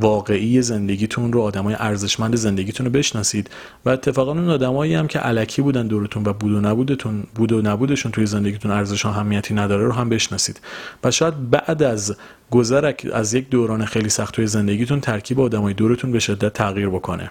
واقعی 0.00 0.62
زندگیتون 0.62 1.32
رو 1.32 1.40
آدمای 1.40 1.76
ارزشمند 1.78 2.36
زندگیتون 2.36 2.86
رو 2.86 2.92
بشناسید. 2.92 3.50
و 3.84 3.88
اتفاقا 3.88 4.32
اون 4.32 4.50
آدمایی 4.50 4.94
هم 4.94 5.06
که 5.06 5.18
علکی 5.18 5.62
بودن 5.62 5.86
دورتون 5.86 6.22
و 6.26 6.32
بود 6.32 6.52
و 6.52 6.60
نبودتون 6.60 7.22
بود 7.34 7.52
و 7.52 7.62
نبودشون 7.62 8.12
توی 8.12 8.26
زندگیتون 8.26 8.70
ارزش 8.70 9.06
اهمیتی 9.06 9.54
نداره 9.54 9.84
رو 9.84 9.92
هم 9.92 10.08
بشناسید. 10.08 10.60
و 11.04 11.10
شاید 11.10 11.50
بعد 11.50 11.82
از 11.82 12.16
گذر 12.50 12.92
از 13.12 13.34
یک 13.34 13.48
دوران 13.50 13.84
خیلی 13.84 14.08
سخت 14.08 14.34
توی 14.34 14.46
زندگیتون 14.46 15.00
ترکیب 15.00 15.40
آدمای 15.40 15.74
دورتون 15.74 16.12
به 16.12 16.18
شدت 16.18 16.52
تغییر 16.52 16.88
بکنه. 16.88 17.30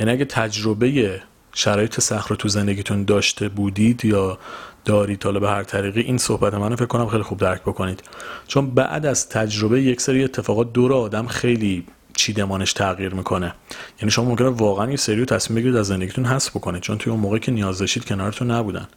یعنی 0.00 0.12
اگه 0.12 0.24
تجربه 0.24 1.20
شرایط 1.52 2.00
سخت 2.00 2.30
رو 2.30 2.36
تو 2.36 2.48
زندگیتون 2.48 3.04
داشته 3.04 3.48
بودید 3.48 4.04
یا 4.04 4.38
دارید 4.84 5.24
حالا 5.24 5.40
به 5.40 5.48
هر 5.48 5.62
طریقی 5.62 6.00
این 6.00 6.18
صحبت 6.18 6.54
منو 6.54 6.76
فکر 6.76 6.86
کنم 6.86 7.08
خیلی 7.08 7.22
خوب 7.22 7.38
درک 7.38 7.62
بکنید. 7.62 8.02
چون 8.46 8.70
بعد 8.70 9.06
از 9.06 9.28
تجربه 9.28 9.82
یک 9.82 10.00
سری 10.00 10.24
اتفاقات 10.24 10.72
دور 10.72 10.92
آدم 10.92 11.26
خیلی 11.26 11.86
چیدمانش 12.16 12.72
تغییر 12.72 13.14
می‌کنه. 13.14 13.54
یعنی 14.00 14.10
شما 14.10 14.24
ممکنه 14.24 14.48
واقعا 14.48 14.90
یه 14.90 14.96
سری 14.96 15.24
تصمیم 15.24 15.56
بگیرید 15.56 15.76
از 15.76 15.86
زندگیتون 15.86 16.24
حذف 16.24 16.50
بکنید 16.50 16.82
چون 16.82 16.98
توی 16.98 17.10
اون 17.10 17.20
موقع 17.20 17.38
که 17.38 17.52
نیاز 17.52 17.78
داشتید 17.78 18.04
کنارتون 18.04 18.50
نبودن. 18.50 18.88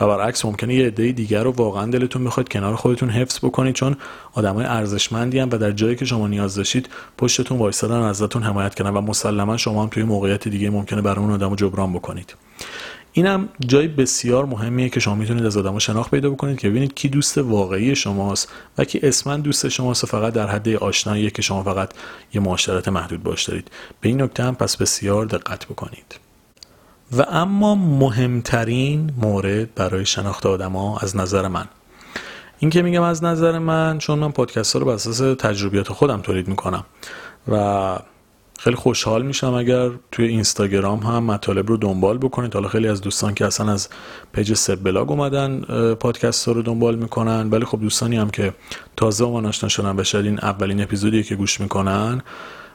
و 0.00 0.06
برعکس 0.06 0.44
ممکنه 0.44 0.74
یه 0.74 0.86
عده 0.86 1.12
دیگر 1.12 1.42
رو 1.42 1.50
واقعا 1.50 1.86
دلتون 1.86 2.22
می‌خواد 2.22 2.48
کنار 2.48 2.76
خودتون 2.76 3.10
حفظ 3.10 3.38
بکنید 3.38 3.74
چون 3.74 3.96
آدمای 4.32 4.64
ارزشمندی 4.64 5.40
و 5.40 5.46
در 5.46 5.72
جایی 5.72 5.96
که 5.96 6.04
شما 6.04 6.28
نیاز 6.28 6.54
داشتید 6.54 6.88
پشتتون 7.18 7.58
وایسادن 7.58 8.02
ازتون 8.02 8.42
حمایت 8.42 8.74
کردن 8.74 8.90
و 8.90 9.00
مسلما 9.00 9.56
شما 9.56 9.82
هم 9.82 9.88
توی 9.88 10.02
موقعیت 10.02 10.48
دیگه 10.48 10.70
ممکنه 10.70 11.02
برای 11.02 11.18
اون 11.18 11.32
آدمو 11.32 11.56
جبران 11.56 11.92
بکنید. 11.92 12.34
اینم 13.12 13.48
جای 13.66 13.88
بسیار 13.88 14.44
مهمیه 14.44 14.88
که 14.88 15.00
شما 15.00 15.14
می‌تونید 15.14 15.46
از 15.46 15.56
آدم 15.56 15.78
شناخت 15.78 16.10
پیدا 16.10 16.30
بکنید 16.30 16.58
که 16.58 16.70
ببینید 16.70 16.94
کی 16.94 17.08
دوست 17.08 17.38
واقعی 17.38 17.96
شماست 17.96 18.48
و 18.78 18.84
کی 18.84 19.00
اسما 19.02 19.36
دوست 19.36 19.68
شماست 19.68 20.04
و 20.04 20.06
فقط 20.06 20.32
در 20.32 20.46
حد 20.46 20.68
آشناییه 20.68 21.30
که 21.30 21.42
شما 21.42 21.62
فقط 21.62 21.92
یه 22.34 22.40
معاشرت 22.40 22.88
محدود 22.88 23.22
باش 23.22 23.44
دارید. 23.44 23.70
به 24.00 24.08
این 24.08 24.22
نکته 24.22 24.42
هم 24.42 24.54
پس 24.54 24.76
بسیار 24.76 25.26
دقت 25.26 25.64
بکنید. 25.64 26.18
و 27.16 27.22
اما 27.30 27.74
مهمترین 27.74 29.10
مورد 29.16 29.74
برای 29.74 30.06
شناخت 30.06 30.46
آدما 30.46 30.98
از 30.98 31.16
نظر 31.16 31.48
من. 31.48 31.68
این 32.58 32.70
که 32.70 32.82
میگم 32.82 33.02
از 33.02 33.24
نظر 33.24 33.58
من 33.58 33.98
چون 33.98 34.18
من 34.18 34.32
پادکست 34.32 34.72
ها 34.72 34.78
رو 34.78 34.86
بر 34.86 34.92
اساس 34.92 35.18
تجربیات 35.38 35.92
خودم 35.92 36.20
تولید 36.20 36.48
می‌کنم 36.48 36.84
و 37.48 37.98
خیلی 38.62 38.76
خوشحال 38.76 39.22
میشم 39.22 39.54
اگر 39.54 39.90
توی 40.12 40.26
اینستاگرام 40.26 40.98
هم 40.98 41.24
مطالب 41.24 41.68
رو 41.68 41.76
دنبال 41.76 42.18
بکنید. 42.18 42.54
حالا 42.54 42.68
خیلی 42.68 42.88
از 42.88 43.00
دوستان 43.00 43.34
که 43.34 43.46
اصلا 43.46 43.72
از 43.72 43.88
page 44.32 44.54
سب 44.54 44.82
بلاگ 44.82 45.10
اومدن 45.10 45.60
پادکست 45.94 46.48
رو 46.48 46.62
دنبال 46.62 46.96
می‌کنن. 46.96 47.50
ولی 47.50 47.64
خب 47.64 47.80
دوستانی 47.80 48.16
هم 48.16 48.30
که 48.30 48.52
تازه 48.96 49.24
اومد 49.24 49.46
آشنا 49.46 49.68
شدن 49.68 49.90
و 49.90 50.02
این 50.14 50.38
اولین 50.38 50.82
اپیزودی 50.82 51.22
که 51.22 51.36
گوش 51.36 51.60
می‌کنن 51.60 52.22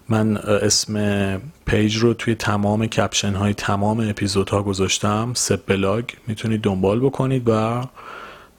من 0.10 0.38
اسم 0.38 1.42
page 1.66 1.96
رو 1.96 2.14
توی 2.14 2.36
تمام 2.36 2.88
caption 2.88 3.34
های 3.34 3.54
تمام 3.54 4.10
اپیزودها 4.10 4.64
گذاشتم. 4.64 5.32
سب 5.36 5.60
بلاگ 5.68 6.06
می‌تونید 6.28 6.62
دنبال 6.62 7.00
بکنید 7.00 7.44
و 7.46 7.84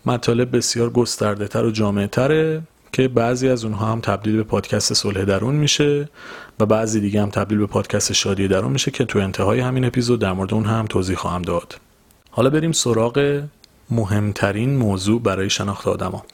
مطالب 0.07 0.57
بسیار 0.57 0.91
گسترده 0.91 1.49
تر 1.49 1.65
و 1.65 1.71
جامعه 1.71 2.07
تره 2.07 2.63
که 2.92 3.09
بعضی 3.09 3.49
از 3.49 3.64
اونها 3.64 3.92
هم 3.92 4.00
تبدیل 4.00 4.37
به 4.37 4.42
پادکست 4.42 4.95
صلح 4.95 5.25
درون 5.25 5.54
میشه 5.54 6.09
و 6.61 6.66
بعضی 6.66 7.00
دیگه 7.00 7.23
هم 7.23 7.30
تبدیل 7.30 7.59
به 7.59 7.66
پادکست 7.66 8.12
شادی 8.12 8.49
درون 8.49 8.73
میشه 8.73 8.90
که 8.90 9.04
تو 9.04 9.18
انتهای 9.18 9.61
همین 9.61 9.85
اپیزود 9.85 10.21
در 10.21 10.33
مورد 10.33 10.54
اون 10.54 10.64
هم 10.64 10.87
توضیح 10.87 11.16
خواهم 11.16 11.42
داد. 11.42 11.80
حالا 12.30 12.50
بریم 12.50 12.73
سراغ 12.73 13.42
مهمترین 13.90 14.76
موضوع 14.76 15.23
برای 15.23 15.50
شناخت 15.50 15.88
آدما. 15.88 16.25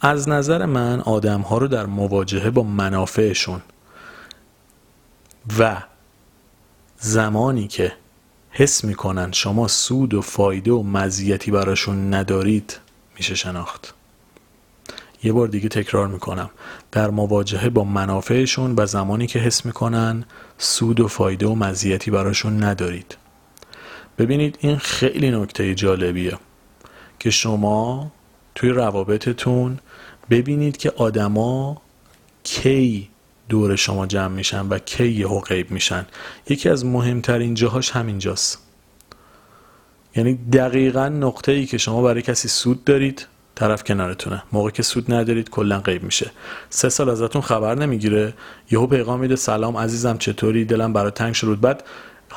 از 0.00 0.28
نظر 0.28 0.66
من 0.66 1.00
آدم 1.00 1.40
ها 1.40 1.58
رو 1.58 1.68
در 1.68 1.86
مواجهه 1.86 2.50
با 2.50 2.62
منافعشون 2.62 3.62
و 5.58 5.82
زمانی 6.98 7.68
که 7.68 7.92
حس 8.50 8.84
می‌کنن 8.84 9.32
شما 9.32 9.68
سود 9.68 10.14
و 10.14 10.20
فایده 10.20 10.72
و 10.72 10.82
مزیتی 10.82 11.50
براشون 11.50 12.14
ندارید 12.14 12.78
میشه 13.16 13.34
شناخت. 13.34 13.94
یه 15.22 15.32
بار 15.32 15.48
دیگه 15.48 15.68
تکرار 15.68 16.08
می‌کنم. 16.08 16.50
در 16.92 17.10
مواجهه 17.10 17.68
با 17.68 17.84
منافعشون 17.84 18.74
و 18.76 18.86
زمانی 18.86 19.26
که 19.26 19.38
حس 19.38 19.66
می‌کنن 19.66 20.24
سود 20.58 21.00
و 21.00 21.08
فایده 21.08 21.46
و 21.46 21.54
مزیتی 21.54 22.10
براشون 22.10 22.62
ندارید. 22.62 23.16
ببینید 24.18 24.58
این 24.60 24.76
خیلی 24.76 25.30
نکته 25.30 25.74
جالبیه 25.74 26.38
که 27.18 27.30
شما 27.30 28.12
توی 28.54 28.70
روابطتون 28.70 29.78
ببینید 30.30 30.76
که 30.76 30.90
آدما 30.90 31.82
کی 32.42 33.08
دور 33.48 33.76
شما 33.76 34.06
جمع 34.06 34.34
میشن 34.34 34.68
و 34.68 34.78
کی 34.78 35.08
یهو 35.08 35.40
غیب 35.40 35.70
میشن. 35.70 36.06
یکی 36.48 36.68
از 36.68 36.84
مهمترین 36.84 37.54
جاهاش 37.54 37.90
همینجاست. 37.90 38.58
یعنی 40.16 40.34
دقیقا 40.34 41.08
نقطه 41.08 41.52
ای 41.52 41.66
که 41.66 41.78
شما 41.78 42.02
برای 42.02 42.22
کسی 42.22 42.48
سود 42.48 42.84
دارید 42.84 43.26
طرف 43.56 43.84
کنارتونه. 43.84 44.42
موقع 44.52 44.70
که 44.70 44.82
سود 44.82 45.12
ندارید 45.12 45.50
کلا 45.50 45.78
غیب 45.80 46.02
میشه. 46.02 46.30
سه 46.70 46.88
سال 46.88 47.10
ازتون 47.10 47.42
خبر 47.42 47.74
نمی‌گیره. 47.74 48.34
یهو 48.70 48.86
پیغام 48.86 49.20
میده 49.20 49.36
سلام 49.36 49.76
عزیزم 49.76 50.18
چطوری؟ 50.18 50.64
دلم 50.64 50.92
برای 50.92 51.10
تنگ 51.10 51.34
شد 51.34 51.58
بعد 51.60 51.84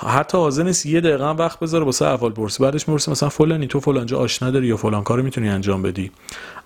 حتی 0.08 0.38
حاضر 0.38 0.64
نیست 0.64 0.86
یه 0.86 1.02
دقیقه 1.02 1.30
هم 1.30 1.38
وقت 1.38 1.60
بذاره 1.60 1.86
واسه 1.86 2.06
احوال 2.06 2.32
پرسی. 2.32 2.64
بعدش 2.64 2.88
می‌رسه 2.88 3.12
مثلا 3.12 3.30
فلانی 3.30 3.68
تو 3.68 3.80
فلانجا 3.80 4.20
آشنا 4.20 4.52
داری 4.52 4.68
یا 4.68 4.78
فلان 4.78 5.04
کارو 5.04 5.24
می‌تونی 5.24 5.50
انجام 5.50 5.82
بدی؟ 5.82 6.12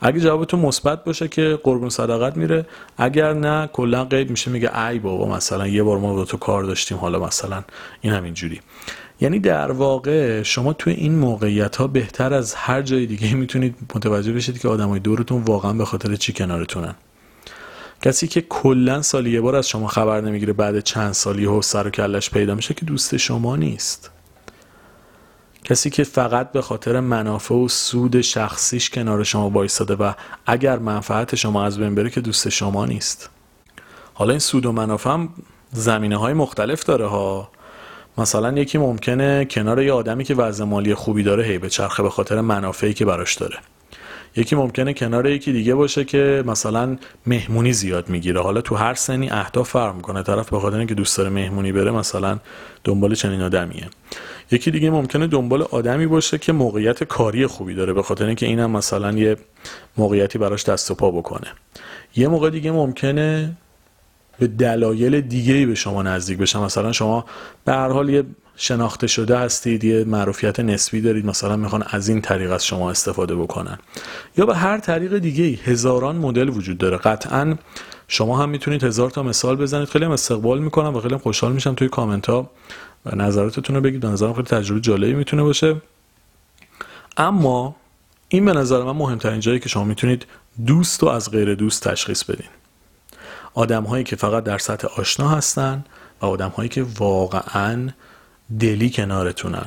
اگه 0.02 0.20
جوابتون 0.20 0.60
مثبت 0.60 1.04
باشه 1.04 1.28
که 1.28 1.60
قربون 1.64 1.90
صداقت 1.90 2.38
میره. 2.38 2.66
اگر 2.98 3.34
نه 3.34 3.70
کلا 3.74 4.06
غیب 4.06 4.30
میشه. 4.30 4.52
میگه 4.52 4.88
ای 4.88 5.00
بابا 5.00 5.36
مثلا 5.36 5.68
یه 5.68 5.84
بار 5.84 5.98
ما 5.98 6.14
با 6.14 6.26
تو 6.26 6.38
کار 6.38 6.64
داشتیم 6.64 6.98
حالا 6.98 7.20
مثلا 7.20 7.64
این 8.02 8.14
همین 8.14 8.34
جوری. 8.34 8.62
یعنی 9.24 9.40
در 9.40 9.72
واقع 9.72 10.44
شما 10.44 10.74
توی 10.74 10.94
این 10.94 11.16
موقعیت 11.16 11.76
ها 11.76 11.88
بهتر 11.88 12.34
از 12.34 12.54
هر 12.54 12.82
جای 12.82 13.06
دیگه 13.06 13.34
می‌تونید 13.34 13.76
متوجه 13.96 14.34
بشید 14.34 14.60
که 14.60 14.68
آدمای 14.68 15.00
دورتون 15.00 15.42
واقعا 15.42 15.74
به 15.74 15.86
خاطر 15.86 16.16
چی 16.16 16.34
کنارتونن. 16.34 16.96
کسی 18.02 18.28
که 18.28 18.42
کلا 18.42 19.02
سالی 19.02 19.32
یه 19.32 19.42
بار 19.42 19.56
از 19.56 19.68
شما 19.68 19.88
خبر 19.88 20.22
نمی‌گیره 20.22 20.54
بعد 20.54 20.80
چند 20.80 21.12
سالی 21.12 21.46
و 21.46 21.62
سر 21.62 21.88
و 21.88 21.90
کلش 21.90 22.30
پیدا 22.30 22.56
میشه 22.56 22.74
که 22.74 22.86
دوست 22.86 23.18
شما 23.18 23.56
نیست. 23.56 24.12
کسی 25.64 25.90
که 25.90 26.04
فقط 26.04 26.52
به 26.52 26.62
خاطر 26.62 27.00
منافع 27.00 27.56
و 27.56 27.68
سود 27.68 28.22
شخصیش 28.22 28.90
کنار 28.90 29.24
شما 29.24 29.50
وایستاده 29.50 29.96
و 29.96 30.14
اگر 30.46 30.80
منفعت 30.80 31.36
شما 31.36 31.66
از 31.66 31.78
بین 31.78 31.96
بره 31.96 32.10
که 32.10 32.22
دوست 32.22 32.50
شما 32.50 32.86
نیست. 32.86 33.30
حالا 34.14 34.32
این 34.32 34.40
سود 34.40 34.66
و 34.66 34.72
منافع 34.72 35.10
هم 35.10 35.30
زمینه 35.72 36.18
های 36.18 36.34
مختلف 36.34 36.84
داره 36.84 37.08
ها. 37.08 37.52
مثلا 38.18 38.52
یکی 38.52 38.78
ممکنه 38.78 39.46
کنار 39.46 39.82
یه 39.82 39.92
آدمی 39.92 40.24
که 40.24 40.36
وضع 40.36 40.64
مالی 40.64 40.94
خوبی 40.94 41.24
داره 41.24 41.44
هی 41.44 41.58
به 41.58 41.70
چرخه 41.70 42.04
به 42.04 42.10
خاطر 42.10 42.42
منافعی 42.42 42.94
که 42.94 43.06
براش 43.06 43.36
داره. 43.36 43.58
یکی 44.36 44.56
ممکنه 44.56 44.94
کنار 44.94 45.28
یکی 45.28 45.52
دیگه 45.52 45.76
باشه 45.76 46.04
که 46.04 46.44
مثلا 46.48 46.98
مهمونی 47.28 47.74
زیاد 47.74 48.10
می‌گیره. 48.10 48.42
حالا 48.42 48.62
تو 48.62 48.76
هر 48.76 48.94
سنی 48.94 49.30
اهداف 49.30 49.70
فرق 49.70 49.96
می‌کنه 49.96 50.24
طرف 50.24 50.50
به 50.50 50.60
خاطر 50.60 50.78
اینکه 50.78 50.96
دوست 50.96 51.18
داره 51.18 51.30
مهمونی 51.30 51.72
بره 51.72 51.92
مثلا 51.92 52.40
دنبال 52.84 53.16
چنین 53.16 53.42
آدمیه. 53.42 53.88
یکی 54.52 54.72
دیگه 54.72 54.90
ممکنه 54.90 55.28
دنبال 55.28 55.62
آدمی 55.62 56.08
باشه 56.08 56.38
که 56.38 56.54
موقعیت 56.54 57.04
کاری 57.04 57.48
خوبی 57.48 57.74
داره 57.74 57.94
به 57.94 58.04
خاطر 58.04 58.26
اینکه 58.26 58.46
اینم 58.46 58.72
مثلا 58.72 59.12
یه 59.12 59.38
موقعیتی 59.98 60.38
براش 60.38 60.64
دست 60.64 60.92
و 60.92 60.96
پا 60.96 61.12
بکنه. 61.12 61.48
یه 62.16 62.28
موقع 62.28 62.50
دیگه 62.50 62.72
ممکنه 62.72 63.58
به 64.40 64.48
دلایل 64.48 65.22
دیگه 65.22 65.66
به 65.66 65.76
شما 65.76 66.02
نزدیک 66.02 66.38
بشن 66.38 66.60
مثلا 66.60 66.92
شما 66.92 67.26
به 67.66 67.74
هر 67.74 67.90
حال 67.90 68.10
یه 68.10 68.24
شناخته 68.56 69.08
شده 69.08 69.38
هستید 69.38 69.84
یه 69.84 70.04
معروفیت 70.04 70.60
نسبی 70.60 71.02
دارید 71.02 71.26
مثلا 71.26 71.56
می‌خوان 71.56 71.84
از 71.90 72.10
این 72.10 72.22
طریق 72.22 72.52
از 72.52 72.66
شما 72.66 72.92
استفاده 72.92 73.36
بکنن. 73.36 73.78
یا 74.38 74.46
به 74.46 74.56
هر 74.56 74.78
طریق 74.78 75.18
دیگه 75.18 75.44
هزاران 75.44 76.16
مدل 76.16 76.50
وجود 76.50 76.78
داره. 76.78 76.98
قطعا 76.98 77.56
شما 78.08 78.38
هم 78.38 78.50
می‌تونید 78.50 78.84
هزار 78.84 79.10
تا 79.10 79.24
مثال 79.24 79.56
بزنید. 79.56 79.88
خیلی 79.88 80.06
هم 80.06 80.12
استقبال 80.12 80.60
می‌کنم 80.60 80.96
و 80.96 81.00
خیلی 81.00 81.14
هم 81.14 81.20
خوشحال 81.20 81.52
میشم 81.52 81.74
توی 81.74 81.90
کامنت 81.90 82.30
ها 82.30 82.50
نظراتتون 83.16 83.76
رو 83.76 83.82
بگید. 83.82 84.00
به 84.00 84.08
نظرم 84.08 84.34
خیلی 84.34 84.48
تجربه 84.48 84.82
جالبی 84.82 85.14
می‌تونه 85.14 85.44
باشه. 85.44 85.76
اما 87.18 87.76
این 88.28 88.46
به 88.46 88.54
نظر 88.54 88.84
من 88.84 88.92
مهمترین 88.92 89.40
جایی 89.40 89.60
که 89.60 89.70
شما 89.70 89.84
می‌تونید 89.84 90.26
دوست 90.66 91.04
و 91.04 91.08
از 91.08 91.32
غیر 91.32 91.56
دوست 91.56 91.88
تشخیص 91.88 92.24
بدین. 92.24 92.48
آدم 93.54 93.84
هایی 93.84 94.04
که 94.04 94.16
فقط 94.16 94.44
در 94.44 94.58
سطح 94.58 94.88
آشنا 94.98 95.30
هستن 95.30 95.84
و 96.22 96.26
آدم 96.26 96.50
هایی 96.50 96.70
که 96.70 96.86
واقعا 97.00 97.90
دلی 98.60 98.90
کنارتونن. 98.90 99.66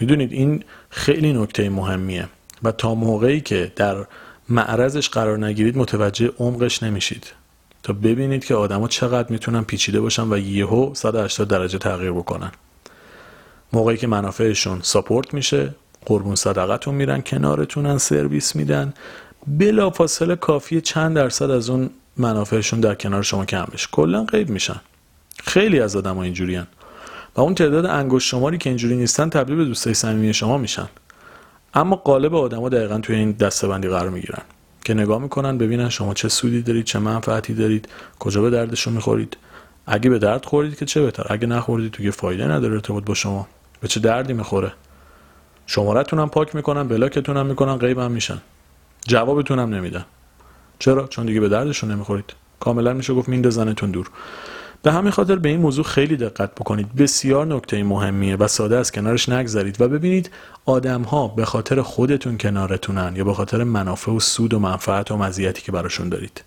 می‌دونید 0.00 0.32
این 0.32 0.64
خیلی 0.90 1.32
نکته 1.32 1.70
مهمیه 1.70 2.28
و 2.62 2.72
تا 2.72 2.94
موقعی 2.94 3.40
که 3.40 3.72
در 3.76 4.06
معرضش 4.48 5.08
قرار 5.08 5.44
نگیرید 5.46 5.78
متوجه 5.78 6.30
عمقش 6.38 6.82
نمیشید. 6.82 7.32
تا 7.82 7.92
ببینید 7.92 8.44
که 8.44 8.54
آدما 8.54 8.88
چقدر 8.88 9.32
می‌تونن 9.32 9.64
پیچیده 9.64 10.00
باشن 10.00 10.32
و 10.32 10.38
یهو 10.38 10.94
180 10.94 11.48
درجه 11.48 11.78
تغییر 11.78 12.12
بکنن. 12.12 12.50
موقعی 13.72 13.96
که 13.96 14.06
منافعشون 14.06 14.80
ساپورت 14.82 15.34
میشه 15.34 15.74
قربون 16.06 16.34
صدقتون 16.34 16.94
میرن 16.94 17.20
کنارتونن 17.20 17.98
سرویس 17.98 18.56
میدن 18.56 18.94
بلافاصله 19.46 20.36
کافی 20.36 20.80
چند 20.80 21.16
درصد 21.16 21.50
از 21.50 21.70
اون 21.70 21.90
منافعشون 22.20 22.80
در 22.80 22.94
کنار 22.94 23.22
شما 23.22 23.44
کم 23.44 23.66
بشه. 23.72 23.88
کلا 23.92 24.24
غیب 24.24 24.50
میشن. 24.50 24.80
خیلی 25.44 25.80
از 25.80 25.96
آدم 25.96 26.16
ها 26.16 26.22
اینجوریان 26.22 26.66
و 27.36 27.40
اون 27.40 27.54
تعداد 27.54 27.86
انگشت 27.86 28.28
شماری 28.28 28.58
که 28.58 28.70
اینجوری 28.70 28.96
نیستن 28.96 29.28
تبدیل 29.28 29.56
به 29.56 29.64
دوستای 29.64 29.94
صمیمی 29.94 30.34
شما 30.34 30.58
میشن. 30.58 30.88
اما 31.74 31.96
قالب 31.96 32.34
آدما 32.34 32.68
دقیقا 32.68 32.98
توی 32.98 33.16
این 33.16 33.32
دستبندی 33.32 33.88
قرار 33.88 34.10
می‌گیرن 34.10 34.42
که 34.84 34.94
نگاه 34.94 35.18
می‌کنن 35.18 35.58
ببینن 35.58 35.88
شما 35.88 36.14
چه 36.14 36.28
سودی 36.28 36.62
دارید 36.62 36.84
چه 36.84 36.98
منفعتی 36.98 37.54
دارید 37.54 37.88
کجا 38.18 38.42
به 38.42 38.50
دردشون 38.50 38.92
می‌خورید. 38.92 39.36
اگه 39.86 40.10
به 40.10 40.18
درد 40.18 40.44
خوردید 40.44 40.78
که 40.78 40.84
چه 40.84 41.02
بهتر. 41.02 41.26
اگه 41.30 41.46
نخوردید 41.46 41.92
تو 41.92 42.10
فایده 42.10 42.46
نداره 42.48 42.74
ارتباط 42.74 43.04
با 43.04 43.14
شما. 43.14 43.48
به 43.80 43.88
چه 43.88 44.00
دردی 44.00 44.32
می‌خوره. 44.32 44.72
شمارتون 45.66 46.26
پاک 46.26 46.54
می‌کنن 46.54 46.88
بلاکتون 46.88 47.36
هم 47.36 47.46
می‌کنن 47.46 47.76
غیب 47.76 47.98
هم 47.98 48.12
میشن. 48.12 48.38
جوابتون 49.08 49.58
هم 49.58 49.74
نمیدن. 49.74 50.04
چرا؟ 50.80 51.06
چون 51.06 51.26
دیگه 51.26 51.40
به 51.40 51.48
دردشون 51.48 51.90
نمی‌خورید. 51.90 52.32
کاملا 52.60 52.92
میشه 52.92 53.14
گفت 53.14 53.28
میندازنتون 53.28 53.90
دور. 53.90 54.10
به 54.82 54.92
همین 54.92 55.10
خاطر 55.10 55.36
به 55.36 55.48
این 55.48 55.60
موضوع 55.60 55.84
خیلی 55.84 56.16
دقت 56.16 56.54
بکنید. 56.54 56.94
بسیار 56.94 57.46
نکته 57.46 57.82
مهمیه 57.82 58.36
و 58.36 58.48
ساده 58.48 58.76
از 58.76 58.92
کنارش 58.92 59.28
نگذرید 59.28 59.80
و 59.80 59.88
ببینید 59.88 60.30
آدم 60.64 61.02
ها 61.02 61.28
به 61.28 61.44
خاطر 61.44 61.82
خودتون 61.82 62.38
کنارتونن 62.38 63.16
یا 63.16 63.24
به 63.24 63.34
خاطر 63.34 63.64
منافع 63.64 64.12
و 64.12 64.20
سود 64.20 64.54
و 64.54 64.58
منفعت 64.58 65.10
و 65.10 65.16
مزیتی 65.16 65.62
که 65.62 65.72
براشون 65.72 66.08
دارید. 66.08 66.44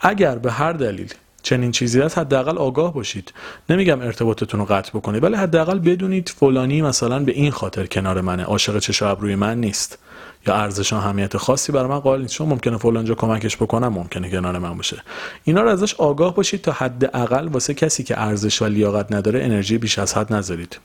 اگر 0.00 0.38
به 0.38 0.52
هر 0.52 0.72
دلیل 0.72 1.14
چنین 1.42 1.72
چیزی 1.72 2.00
هست 2.00 2.18
حداقل 2.18 2.58
آگاه 2.58 2.94
باشید. 2.94 3.32
نمیگم 3.70 4.00
ارتباطتون 4.00 4.60
رو 4.60 4.66
قطع 4.66 4.90
بکنید 4.90 5.22
ولی 5.22 5.34
حداقل 5.34 5.78
بدونید 5.78 6.28
فلانی 6.28 6.82
مثلا 6.82 7.18
به 7.18 7.32
این 7.32 7.50
خاطر 7.50 7.86
کنار 7.86 8.20
منه. 8.20 8.44
عاشق 8.44 8.78
چش 8.78 9.02
روی 9.02 9.34
من 9.34 9.60
نیست. 9.60 9.98
یا 10.46 10.54
ارزش 10.54 10.92
اهمیت 10.92 11.36
خاصی 11.36 11.72
برای 11.72 11.88
من 11.88 11.98
قائل 11.98 12.20
نیست. 12.20 12.34
چون 12.34 12.48
ممکنه 12.48 12.78
فلانجا 12.78 13.14
کمکش 13.14 13.56
بکنم 13.56 13.88
ممکنه 13.88 14.30
کنار 14.30 14.58
من 14.58 14.76
باشه. 14.76 15.02
اینا 15.44 15.62
رو 15.62 15.68
ازش 15.68 15.94
آگاه 15.94 16.34
باشید 16.34 16.60
تا 16.60 16.72
حداقل 16.72 17.48
واسه 17.48 17.74
کسی 17.74 18.02
که 18.02 18.20
ارزش 18.20 18.62
و 18.62 18.64
لیاقت 18.64 19.12
نداره 19.12 19.44
انرژی 19.44 19.78
بیش 19.78 19.98
از 19.98 20.14
حد 20.14 20.32
نذارید. 20.32 20.78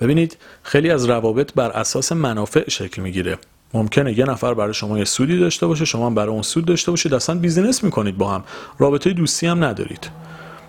ببینید 0.00 0.36
خیلی 0.62 0.90
از 0.90 1.04
روابط 1.04 1.52
بر 1.52 1.70
اساس 1.70 2.12
منافع 2.12 2.70
شکل 2.70 3.02
می‌گیره. 3.02 3.38
ممکنه 3.74 4.18
یه 4.18 4.24
نفر 4.24 4.54
برای 4.54 4.74
شما 4.74 4.98
یه 4.98 5.04
سودی 5.04 5.38
داشته 5.38 5.66
باشه 5.66 5.84
شما 5.84 6.10
برای 6.10 6.28
اون 6.28 6.42
سود 6.42 6.64
داشته 6.64 6.90
باشید. 6.90 7.14
اصلا 7.14 7.34
بیزینس 7.38 7.84
می‌کنید 7.84 8.18
با 8.18 8.30
هم. 8.30 8.44
رابطه 8.78 9.12
دوستی 9.12 9.46
هم 9.46 9.64
ندارید. 9.64 10.10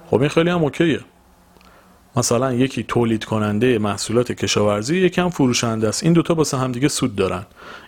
خب 0.09 0.19
این 0.19 0.29
خیلی 0.29 0.49
هم 0.49 0.63
اوکیه. 0.63 0.99
مثلا 2.15 2.53
یکی 2.53 2.83
تولید 2.83 3.25
کننده 3.25 3.79
محصولات 3.79 4.31
کشاورزی 4.31 4.97
یکم 4.97 5.29
فروشنده 5.29 5.87
است. 5.87 6.03
این 6.03 6.13
دوتا 6.13 6.35
واسه 6.35 6.57
همدیگه 6.57 6.87
سود 6.87 7.15
دارن. 7.15 7.45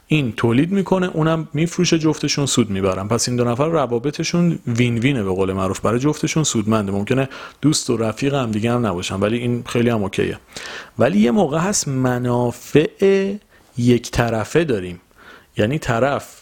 این 0.08 0.32
تولید 0.32 0.72
می‌کنه 0.72 1.10
اونم 1.14 1.48
میفروشه 1.54 2.00
جفتشون 2.00 2.46
سود 2.46 2.70
می‌برن. 2.70 3.08
پس 3.08 3.28
این 3.30 3.38
دو 3.38 3.44
نفر 3.44 3.68
روابطشون 3.68 4.60
وین 4.68 4.98
وینه 4.98 5.24
به 5.24 5.30
قول 5.30 5.54
معروف. 5.54 5.80
برای 5.80 6.00
جفتشون 6.00 6.44
سودمنده. 6.44 6.92
ممکنه 6.92 7.30
دوست 7.62 7.90
و 7.90 7.98
رفیق 7.98 8.34
هم 8.34 8.52
دیگه 8.52 8.72
هم 8.72 8.86
نباشن. 8.86 9.20
ولی 9.20 9.38
این 9.38 9.64
خیلی 9.66 9.90
هم 9.90 10.04
اوکیه. 10.04 10.40
ولی 11.00 11.20
یه 11.20 11.32
موقع 11.32 11.58
هست 11.60 11.88
منافع 11.88 13.34
یک 13.78 14.12
طرفه 14.12 14.64
داریم. 14.64 15.02
یعنی 15.58 15.80
طرف 15.80 16.42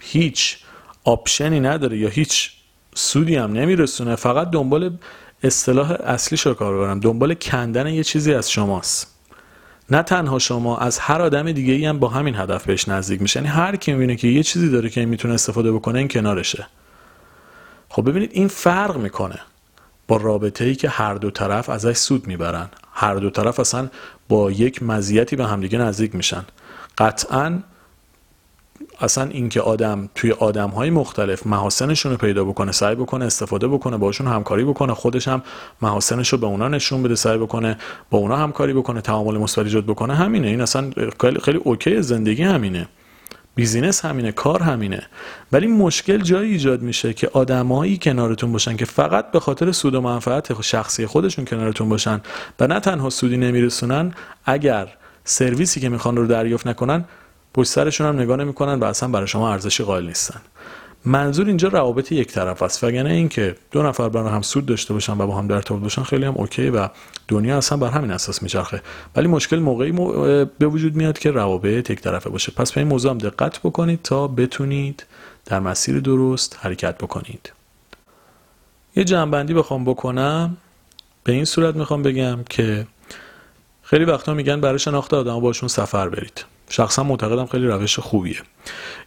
هیچ 0.00 0.58
آپشنی 1.04 1.60
نداره 1.60 1.98
یا 1.98 2.08
هیچ 2.08 2.52
سودی 2.94 3.36
هم 3.36 3.52
نمیرسونه. 3.52 4.16
فقط 4.16 4.50
دنبال 4.50 4.98
اصطلاح 5.42 5.90
اصلی 5.90 6.38
رو 6.44 6.54
کار 6.54 6.76
ببرم 6.76 7.00
دنبال 7.00 7.34
کندن 7.34 7.86
یه 7.86 8.04
چیزی 8.04 8.34
از 8.34 8.50
شماست. 8.50 9.14
نه 9.90 10.02
تنها 10.02 10.38
شما 10.38 10.78
از 10.78 10.98
هر 10.98 11.22
آدم 11.22 11.52
دیگه 11.52 11.72
ای 11.72 11.86
هم 11.86 11.98
با 11.98 12.08
همین 12.08 12.34
هدف 12.34 12.66
بهش 12.66 12.88
نزدیک 12.88 13.22
میشه. 13.22 13.40
یعنی 13.40 13.48
هر 13.48 13.76
کی 13.76 13.92
می‌بینه 13.92 14.16
که 14.16 14.28
یه 14.28 14.42
چیزی 14.42 14.70
داره 14.70 14.90
که 14.90 15.06
می‌تونه 15.06 15.34
استفاده 15.34 15.72
بکنه 15.72 15.98
این 15.98 16.08
کنارشه. 16.08 16.66
خب 17.88 18.08
ببینید 18.08 18.30
این 18.32 18.48
فرق 18.48 18.96
می‌کنه 18.96 19.38
با 20.08 20.16
رابطه 20.16 20.64
ای 20.64 20.74
که 20.74 20.88
هر 20.88 21.14
دو 21.14 21.30
طرف 21.30 21.68
ازش 21.68 21.96
سود 21.96 22.26
می‌برن. 22.26 22.68
هر 22.92 23.14
دو 23.14 23.30
طرف 23.30 23.60
اصلا 23.60 23.88
با 24.28 24.50
یک 24.50 24.82
مزیتی 24.82 25.36
به 25.36 25.46
همدیگه 25.46 25.78
نزدیک 25.78 26.14
میشن. 26.14 26.44
قطعا 27.00 27.62
اصلا 29.00 29.24
اینکه 29.24 29.60
آدم 29.60 30.08
توی 30.14 30.32
آدم 30.32 30.70
های 30.70 30.90
مختلف 30.90 31.46
محاسنشون 31.46 32.12
رو 32.12 32.18
پیدا 32.18 32.44
بکنه 32.44 32.72
سعی 32.72 32.94
بکنه 32.94 33.24
استفاده 33.24 33.68
بکنه 33.68 33.96
باشون 33.96 34.26
همکاری 34.26 34.64
بکنه 34.64 34.94
خودش 34.94 35.28
هم 35.28 35.42
محاسنش 35.82 36.28
رو 36.28 36.38
به 36.38 36.46
اونا 36.46 36.68
نشون 36.68 37.02
بده 37.02 37.14
سعی 37.14 37.38
بکنه 37.38 37.78
با 38.10 38.18
اونا 38.18 38.36
همکاری 38.36 38.72
بکنه 38.72 39.00
تعامل 39.00 39.38
مثبت 39.38 39.64
ایجاد 39.64 39.84
بکنه 39.84 40.14
همینه. 40.14 40.46
این 40.48 40.60
اصلا 40.60 40.90
خیلی, 41.20 41.40
خیلی 41.40 41.58
okay 41.64 42.02
زندگی 42.02 42.42
همینه. 42.42 42.88
business 43.54 44.04
همینه 44.04 44.32
کار 44.32 44.62
همینه. 44.62 45.02
ولی 45.52 45.66
مشکل 45.66 46.18
جایی 46.18 46.52
ایجاد 46.52 46.82
میشه 46.82 47.12
که 47.12 47.30
آدمایی 47.32 47.98
کنارتون 47.98 48.52
باشن 48.52 48.76
که 48.76 48.84
فقط 48.84 49.30
به 49.30 49.40
خاطر 49.40 49.72
سود 49.72 49.94
و 49.94 50.00
منفعت 50.00 50.62
شخصی 50.62 51.06
خودشون 51.06 51.44
کنارتون 51.44 51.88
باشن 51.88 52.20
و 52.60 52.66
نه 52.66 52.80
تنها 52.80 53.10
سودی 53.10 53.36
نمیرسونن 53.36 54.14
اگر 54.44 54.88
سرویسی 55.24 55.80
که 55.80 55.88
می‌خوان 55.88 56.16
رو 56.16 56.26
دریافت 56.26 56.66
نکنن 56.66 57.04
پشت 57.54 57.70
سرشون 57.70 58.06
هم 58.06 58.20
نگاه 58.20 58.36
نمی‌کنن 58.36 58.74
و 58.74 58.84
اصلا 58.84 59.08
برای 59.08 59.26
شما 59.26 59.52
ارزشی 59.52 59.84
قائل 59.84 60.06
نیستن. 60.06 60.40
منظور 61.04 61.46
اینجا 61.46 61.68
روابط 61.68 62.12
یک 62.12 62.28
طرف 62.28 62.62
است 62.62 62.84
وگرنه 62.84 63.10
اینکه 63.10 63.56
دو 63.70 63.82
نفر 63.82 64.08
برای 64.08 64.30
هم 64.30 64.42
سود 64.42 64.66
داشته 64.66 64.94
باشن 64.94 65.12
و 65.18 65.26
با 65.26 65.36
هم 65.36 65.46
در 65.46 65.54
ارتباط 65.54 65.82
باشن 65.82 66.02
خیلی 66.02 66.24
هم 66.24 66.34
اوکی 66.36 66.70
و 66.70 66.88
دنیا 67.28 67.58
اصلا 67.58 67.78
بر 67.78 67.88
همین 67.88 68.10
اساس 68.10 68.42
میچرخه. 68.42 68.82
ولی 69.16 69.28
مشکل 69.28 69.58
موقعی 69.58 69.92
به 70.58 70.66
وجود 70.66 70.96
میاد 70.96 71.18
که 71.18 71.30
روابط 71.30 71.90
یک 71.90 72.00
طرفه 72.00 72.30
باشه. 72.30 72.52
پس 72.52 72.72
به 72.72 72.80
این 72.80 72.88
موضوع 72.88 73.10
هم 73.10 73.18
دقت 73.18 73.58
بکنید 73.58 74.02
تا 74.02 74.28
بتونید 74.28 75.06
در 75.44 75.60
مسیر 75.60 76.00
درست 76.00 76.58
حرکت 76.60 76.98
بکنید. 76.98 77.52
یه 78.96 79.04
جنبندی 79.04 79.54
بخوام 79.54 79.84
بکنم. 79.84 80.56
به 81.24 81.32
این 81.32 81.44
صورت 81.44 81.76
می‌خوام 81.76 82.02
بگم 82.02 82.38
که 82.50 82.86
خیلی 83.90 84.04
وقتا 84.04 84.34
میگن 84.34 84.60
برای 84.60 84.78
شناخت 84.78 85.14
آدم 85.14 85.40
باشون 85.40 85.68
سفر 85.68 86.08
برید. 86.08 86.44
شخصا 86.68 87.02
معتقدم 87.02 87.46
خیلی 87.46 87.66
روش 87.66 87.98
خوبیه. 87.98 88.36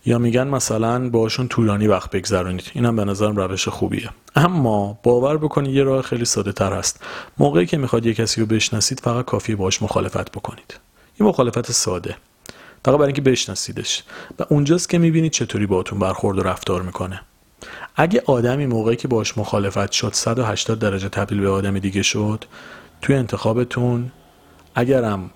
یا 0.06 0.20
میگن 0.20 0.48
مثلا 0.48 1.10
باشون 1.10 1.48
طولانی 1.48 1.88
وقت 1.88 2.10
بگذرونید. 2.12 2.72
اینم 2.74 2.96
به 2.96 3.06
نظرم 3.06 3.36
روش 3.36 3.68
خوبیه. 3.68 4.10
اما 4.36 5.00
باور 5.04 5.38
بکنید 5.38 5.76
یه 5.76 5.84
راه 5.84 6.02
خیلی 6.02 6.26
ساده 6.26 6.52
تر 6.52 6.74
هست. 6.74 7.04
موقعی 7.38 7.66
که 7.66 7.78
می‌خواد 7.78 8.06
یه 8.06 8.14
کسی 8.14 8.42
رو 8.42 8.48
بشناسید 8.48 9.00
فقط 9.00 9.26
کافیه 9.26 9.56
باش 9.56 9.82
مخالفت 9.82 10.32
بکنید. 10.32 10.80
یه 11.20 11.28
مخالفت 11.28 11.72
ساده. 11.72 12.16
فقط 12.86 12.96
برای 12.96 13.08
اینکه 13.08 13.22
بشناسیدش. 13.22 14.04
و 14.40 14.46
اونجاست 14.50 14.90
که 14.90 14.98
می‌بینید 14.98 15.32
چطوری 15.32 15.66
باهاتون 15.66 16.00
برخورد 16.00 16.40
و 16.40 16.44
رفتار 16.44 16.82
می‌کنه. 16.82 17.22
اگه 17.96 18.24
آدمی 18.26 18.66
موقعی 18.66 18.96
که 18.96 19.08
باش 19.08 19.38
مخالفت 19.38 19.92
شد 19.92 20.12
180 20.14 20.80
درجه 20.80 21.10
تبدیل 21.10 21.40
به 21.40 21.50
آدم 21.50 21.80
دیگه 21.80 22.02
شد 22.02 22.46
توی 23.02 23.16
انتخابتون 23.16 24.12
اگرم 24.76 25.30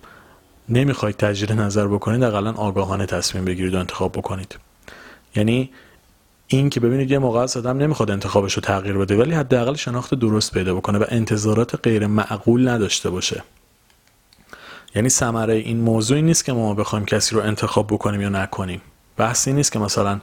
نمی‌خواید 0.69 1.15
تجدید 1.15 1.51
نظر 1.51 1.87
بکنید 1.87 2.23
اقلا 2.23 2.51
آگاهانه 2.51 3.05
تصمیم 3.05 3.45
بگیرید 3.45 3.73
و 3.75 3.79
انتخاب 3.79 4.11
بکنید. 4.11 4.59
یعنی 5.35 5.69
این 6.47 6.69
که 6.69 6.79
ببینید 6.79 7.11
یه 7.11 7.19
موقع 7.19 7.39
آدم 7.39 7.77
نمی‌خواد 7.77 8.11
انتخابش 8.11 8.53
رو 8.53 8.61
تغییر 8.61 8.97
بده 8.97 9.17
ولی 9.17 9.31
حداقل 9.31 9.73
شناخت 9.73 10.13
درست 10.13 10.51
پیدا 10.51 10.75
بکنه 10.75 10.97
و 10.99 11.05
انتظارات 11.07 11.79
غیر 11.83 12.07
معقول 12.07 12.69
نداشته 12.69 13.09
باشه. 13.09 13.43
یعنی 14.95 15.09
ثمره 15.09 15.53
این 15.53 15.79
موضوعی 15.79 16.21
نیست 16.21 16.45
که 16.45 16.53
ما 16.53 16.73
بخوایم 16.73 17.05
کسی 17.05 17.35
رو 17.35 17.41
انتخاب 17.41 17.87
بکنیم 17.87 18.21
یا 18.21 18.29
نکنیم. 18.29 18.81
بحثی 19.17 19.53
نیست 19.53 19.71
که 19.71 19.79
مثلا 19.79 20.19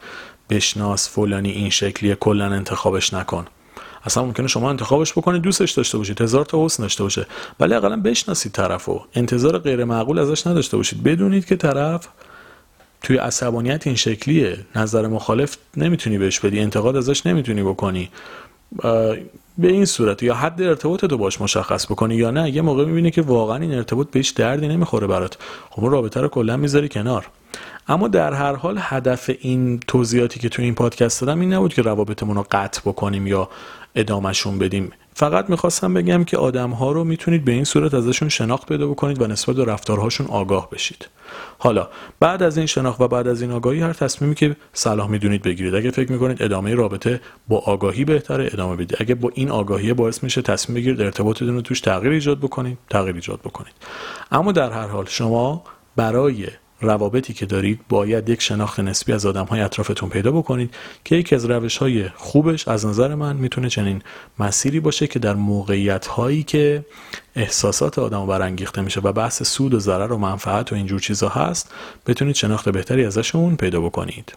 بشناس 0.50 1.08
فلانی 1.08 1.50
این 1.50 1.70
شکلیه 1.70 2.14
کلا 2.14 2.52
انتخابش 2.52 3.14
نکن. 3.14 3.46
اصلا 4.04 4.24
ممکنه 4.24 4.46
شما 4.46 4.70
انتخابش 4.70 5.12
بکنید 5.12 5.42
دوستش 5.42 5.70
داشته 5.70 5.98
باشید 5.98 6.20
هزار 6.20 6.44
تا 6.44 6.64
حسن 6.64 6.82
داشته 6.82 7.02
باشه. 7.02 7.26
ولی 7.60 7.74
اقلا 7.74 7.96
بشناسید 7.96 8.52
طرفو. 8.52 9.00
انتظار 9.14 9.58
غیر 9.58 9.84
معقول 9.84 10.18
ازش 10.18 10.46
نداشته 10.46 10.76
باشید. 10.76 11.02
بدونید 11.02 11.46
که 11.46 11.56
طرف 11.56 12.08
توی 13.02 13.16
عصبانیت 13.16 13.86
این 13.86 13.96
شکلیه. 13.96 14.58
نظر 14.76 15.06
مخالف 15.06 15.56
نمی‌تونی 15.76 16.18
بهش 16.18 16.40
بدی 16.40 16.60
انتقاد 16.60 16.96
ازش 16.96 17.26
نمی‌تونی 17.26 17.62
بکنی. 17.62 18.10
به 19.58 19.68
این 19.68 19.84
صورت 19.84 20.22
یا 20.22 20.34
حد 20.34 20.62
ارتباط 20.62 21.04
تو 21.04 21.18
باش 21.18 21.40
مشخص 21.40 21.86
بکنی 21.86 22.14
یا 22.14 22.30
نه 22.30 22.50
یه 22.50 22.62
موقع 22.62 22.84
می‌بینی 22.84 23.10
که 23.10 23.22
واقعا 23.22 23.56
این 23.56 23.74
ارتباط 23.74 24.10
بهش 24.10 24.30
دردی 24.30 24.68
نمی‌خوره 24.68 25.06
برات. 25.06 25.36
خب 25.70 25.82
رابطه 25.84 26.20
رو 26.20 26.28
کلا 26.28 26.56
می‌ذاری 26.56 26.88
کنار. 26.88 27.26
اما 27.88 28.08
در 28.08 28.32
هر 28.32 28.54
حال 28.54 28.76
هدف 28.80 29.30
این 29.40 29.80
توضیحاتی 29.86 30.40
که 30.40 30.48
تو 30.48 30.62
این 30.62 30.74
پادکست 30.74 31.20
دادم 31.20 31.40
این 31.40 31.52
نبود 31.52 31.74
که 31.74 31.82
روابطمون 31.82 32.36
رو 32.36 32.46
قطع 32.50 32.80
بکنیم 32.80 33.26
یا 33.26 33.48
ادامهشون 33.94 34.58
بدیم. 34.58 34.90
فقط 35.14 35.50
می‌خواستم 35.50 35.94
بگم 35.94 36.24
که 36.24 36.36
آدم 36.36 36.70
ها 36.70 36.92
رو 36.92 37.04
می‌تونید 37.04 37.44
به 37.44 37.52
این 37.52 37.64
صورت 37.64 37.94
ازشون 37.94 38.28
شناخت 38.28 38.68
پیدا 38.68 38.86
بکنید 38.86 39.22
و 39.22 39.26
نسبت 39.26 39.56
به 39.56 39.64
رفتارهاشون 39.64 40.26
آگاه 40.26 40.70
بشید. 40.70 41.08
حالا 41.58 41.88
بعد 42.20 42.42
از 42.42 42.56
این 42.56 42.66
شناخت 42.66 43.00
و 43.00 43.08
بعد 43.08 43.28
از 43.28 43.42
این 43.42 43.50
آگاهی 43.50 43.80
هر 43.80 43.92
تصمیمی 43.92 44.34
که 44.34 44.56
صلاح 44.72 45.10
می‌دونید 45.10 45.42
بگیرید. 45.42 45.74
اگه 45.74 45.90
فکر 45.90 46.12
می‌کنید 46.12 46.42
ادامه 46.42 46.74
رابطه 46.74 47.20
با 47.48 47.58
آگاهی 47.58 48.04
بهتره 48.04 48.50
ادامه 48.52 48.76
بدید. 48.76 48.96
اگه 49.00 49.14
با 49.14 49.30
این 49.34 49.50
آگاهی 49.50 49.92
باعث 49.92 50.22
میشه 50.22 50.42
تصمیم 50.42 50.74
بگیرید 50.74 51.00
ارتباطتون 51.00 51.54
رو 51.54 51.60
توش 51.60 51.80
تغییر 51.80 52.12
ایجاد 52.12 52.38
بکنید 52.38 52.78
تغییر 52.90 53.14
ایجاد 53.14 53.40
بکنید. 53.40 53.74
اما 54.32 54.52
در 54.52 54.70
هر 54.70 54.86
حال 54.86 55.04
شما 55.08 55.64
برای 55.96 56.46
روابطی 56.80 57.32
که 57.32 57.46
دارید 57.46 57.80
باید 57.88 58.28
یک 58.28 58.42
شناخت 58.42 58.80
نسبی 58.80 59.12
از 59.12 59.26
آدم 59.26 59.44
های 59.44 59.60
اطرافتون 59.60 60.08
پیدا 60.08 60.32
بکنید 60.32 60.74
که 61.04 61.16
یکی 61.16 61.34
از 61.34 61.44
روش 61.44 61.76
های 61.76 62.08
خوبش 62.08 62.68
از 62.68 62.86
نظر 62.86 63.14
من 63.14 63.36
می‌تونه 63.36 63.68
چنین 63.68 64.02
مسیری 64.38 64.80
باشه 64.80 65.06
که 65.06 65.18
در 65.18 65.34
موقعیت 65.34 66.06
هایی 66.06 66.42
که 66.42 66.84
احساسات 67.36 67.98
آدم 67.98 68.26
برانگیخته 68.26 68.82
میشه 68.82 69.00
و 69.00 69.12
بحث 69.12 69.42
سود 69.42 69.74
و 69.74 69.78
ضرر 69.78 70.12
و 70.12 70.18
منفعت 70.18 70.72
و 70.72 70.74
اینجور 70.74 71.00
چیزا 71.00 71.28
هست 71.28 71.74
بتونید 72.06 72.34
شناخت 72.34 72.68
بهتری 72.68 73.04
ازشون 73.04 73.56
پیدا 73.56 73.80
بکنید. 73.80 74.36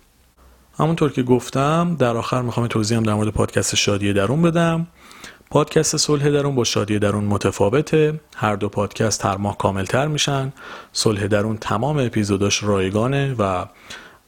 همونطور 0.80 1.12
که 1.12 1.24
گفتم 1.24 1.96
در 2.00 2.18
آخر 2.18 2.42
می‌خوام 2.42 2.68
توضیحم 2.68 3.04
در 3.04 3.14
مورد 3.14 3.30
پادکست 3.30 3.76
شادی 3.76 4.14
درون 4.14 4.42
بدم. 4.42 4.88
پادکست 5.50 5.98
صلح 5.98 6.30
درون 6.30 6.56
با 6.56 6.64
شادی 6.64 7.00
درون 7.00 7.24
متفاوته. 7.24 8.20
هر 8.36 8.56
دو 8.56 8.70
پادکست 8.70 9.26
هر 9.26 9.38
ماه 9.38 9.58
کاملتر 9.58 10.08
میشن. 10.08 10.54
صلح 10.92 11.28
درون 11.28 11.58
تمام 11.58 11.98
اپیزوداش 11.98 12.64
رایگانه 12.64 13.36
و 13.40 13.66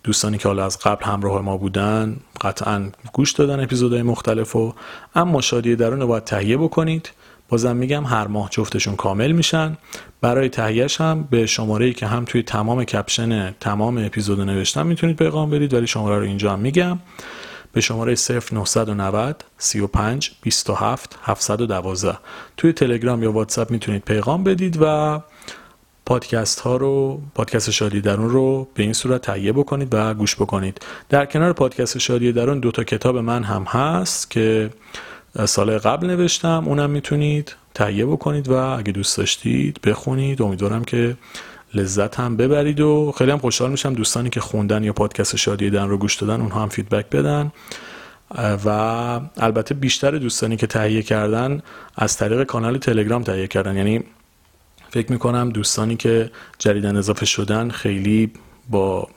دوستانی 0.04 0.38
که 0.38 0.48
حالا 0.48 0.66
از 0.66 0.80
قبل 0.80 1.06
همراه 1.06 1.42
ما 1.42 1.58
بودن 1.58 2.18
قطعا 2.42 2.90
گوش 3.14 3.32
دادن 3.32 3.64
اپیزودهای 3.64 4.02
مختلف 4.02 4.56
و 4.56 4.74
اما 5.16 5.42
شادی 5.42 5.76
درون 5.76 6.00
رو 6.02 6.08
باید 6.08 6.24
تهیه 6.24 6.58
بکنید. 6.58 7.12
بازم 7.50 7.76
میگم 7.76 8.04
هر 8.04 8.28
ماه 8.28 8.50
جفتشون 8.50 8.96
کامل 8.96 9.32
میشن. 9.32 9.78
برای 10.22 10.50
تهیهش 10.50 11.02
هم 11.02 11.28
به 11.32 11.46
شماره 11.46 11.86
ای 11.86 11.94
که 11.94 12.08
هم 12.08 12.26
توی 12.26 12.44
تمام 12.44 12.84
کپشن 12.84 13.52
تمام 13.52 13.98
اپیزود 13.98 14.42
نوشتم 14.42 14.88
می‌تونید 14.88 15.16
پیغام 15.16 15.50
بدید 15.50 15.74
ولی 15.74 15.88
شماره 15.88 16.20
رو 16.20 16.26
اینجا 16.26 16.54
هم 16.54 16.60
میگم. 16.60 17.00
به 17.74 17.82
شماره 17.82 18.16
0990 18.52 19.44
35 19.58 20.32
27 20.42 21.20
712 21.24 22.18
توی 22.58 22.74
تلگرام 22.74 23.24
یا 23.24 23.32
واتساپ 23.32 23.72
می‌تونید 23.72 24.02
پیغام 24.02 24.44
بدید 24.44 24.78
و 24.82 25.20
پادکست 26.06 26.60
ها 26.60 26.78
رو 26.78 27.22
پادکست 27.36 27.72
شادی 27.72 28.02
درون 28.02 28.30
رو 28.30 28.68
به 28.74 28.84
این 28.84 28.94
صورت 28.94 29.22
تهیه 29.22 29.54
بکنید 29.54 29.88
و 29.92 30.14
گوش 30.14 30.36
بکنید. 30.36 30.82
در 31.10 31.26
کنار 31.26 31.54
پادکست 31.54 31.98
شادی 31.98 32.32
درون 32.32 32.60
دو 32.60 32.72
تا 32.72 32.84
کتاب 32.84 33.18
من 33.18 33.44
هم 33.44 33.64
هست 33.64 34.32
که 34.32 34.70
سال 35.46 35.78
قبل 35.78 36.08
نوشتم 36.08 36.64
اونم 36.68 36.90
می‌تونید 36.90 37.56
تهیه 37.74 38.06
بکنید 38.06 38.48
و 38.50 38.54
اگه 38.54 38.92
دوست 38.92 39.18
داشتید 39.18 39.82
بخونید. 39.82 40.42
امیدوارم 40.42 40.84
که 40.84 41.18
لذت 41.74 42.20
هم 42.20 42.38
ببرید 42.38 42.80
و 42.80 43.14
خیلی 43.18 43.32
هم 43.32 43.38
خوشحال 43.38 43.72
میشم 43.72 43.94
دوستانی 43.94 44.30
که 44.30 44.40
خوندن 44.40 44.84
یا 44.84 44.94
پادکست 44.94 45.36
شادی 45.36 45.70
درون 45.70 45.88
رو 45.88 45.98
گوش 45.98 46.16
دادن 46.16 46.42
اونها 46.42 46.62
هم 46.62 46.70
feedback 46.70 47.10
بدن. 47.10 47.52
و 48.66 48.70
البته 49.38 49.76
بیشتر 49.76 50.12
دوستانی 50.12 50.58
که 50.58 50.68
تهیه 50.68 51.02
کردن 51.02 51.62
از 51.96 52.18
طریق 52.18 52.44
کانال 52.44 52.78
تلگرام 52.78 53.24
تهیه 53.24 53.48
کردن. 53.48 53.78
یعنی 53.78 54.04
فکر 54.90 55.12
می‌کنم 55.12 55.50
دوستانی 55.50 55.96
که 55.96 56.32
جدیدن 56.60 56.96
اضافه 56.98 57.26
شدن 57.26 57.70
خیلی 57.70 58.32
با 58.70 59.08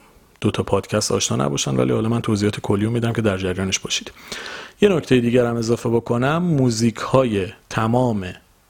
دو 0.41 0.51
تا 0.51 0.63
پادکست 0.63 1.11
آشنا 1.11 1.45
نباشن 1.45 1.75
ولی 1.75 1.91
حالا 1.91 2.09
من 2.09 2.21
توضیحات 2.21 2.59
کلی 2.59 2.87
میدم 2.87 3.13
که 3.13 3.21
در 3.21 3.37
جریانش 3.37 3.79
باشید. 3.79 4.11
یه 4.81 4.89
نکته 4.89 5.19
دیگر 5.19 5.45
هم 5.45 5.55
اضافه 5.55 5.89
بکنم. 5.89 6.37
موزیک 6.37 6.95
های 6.95 7.47
تمام 7.69 8.25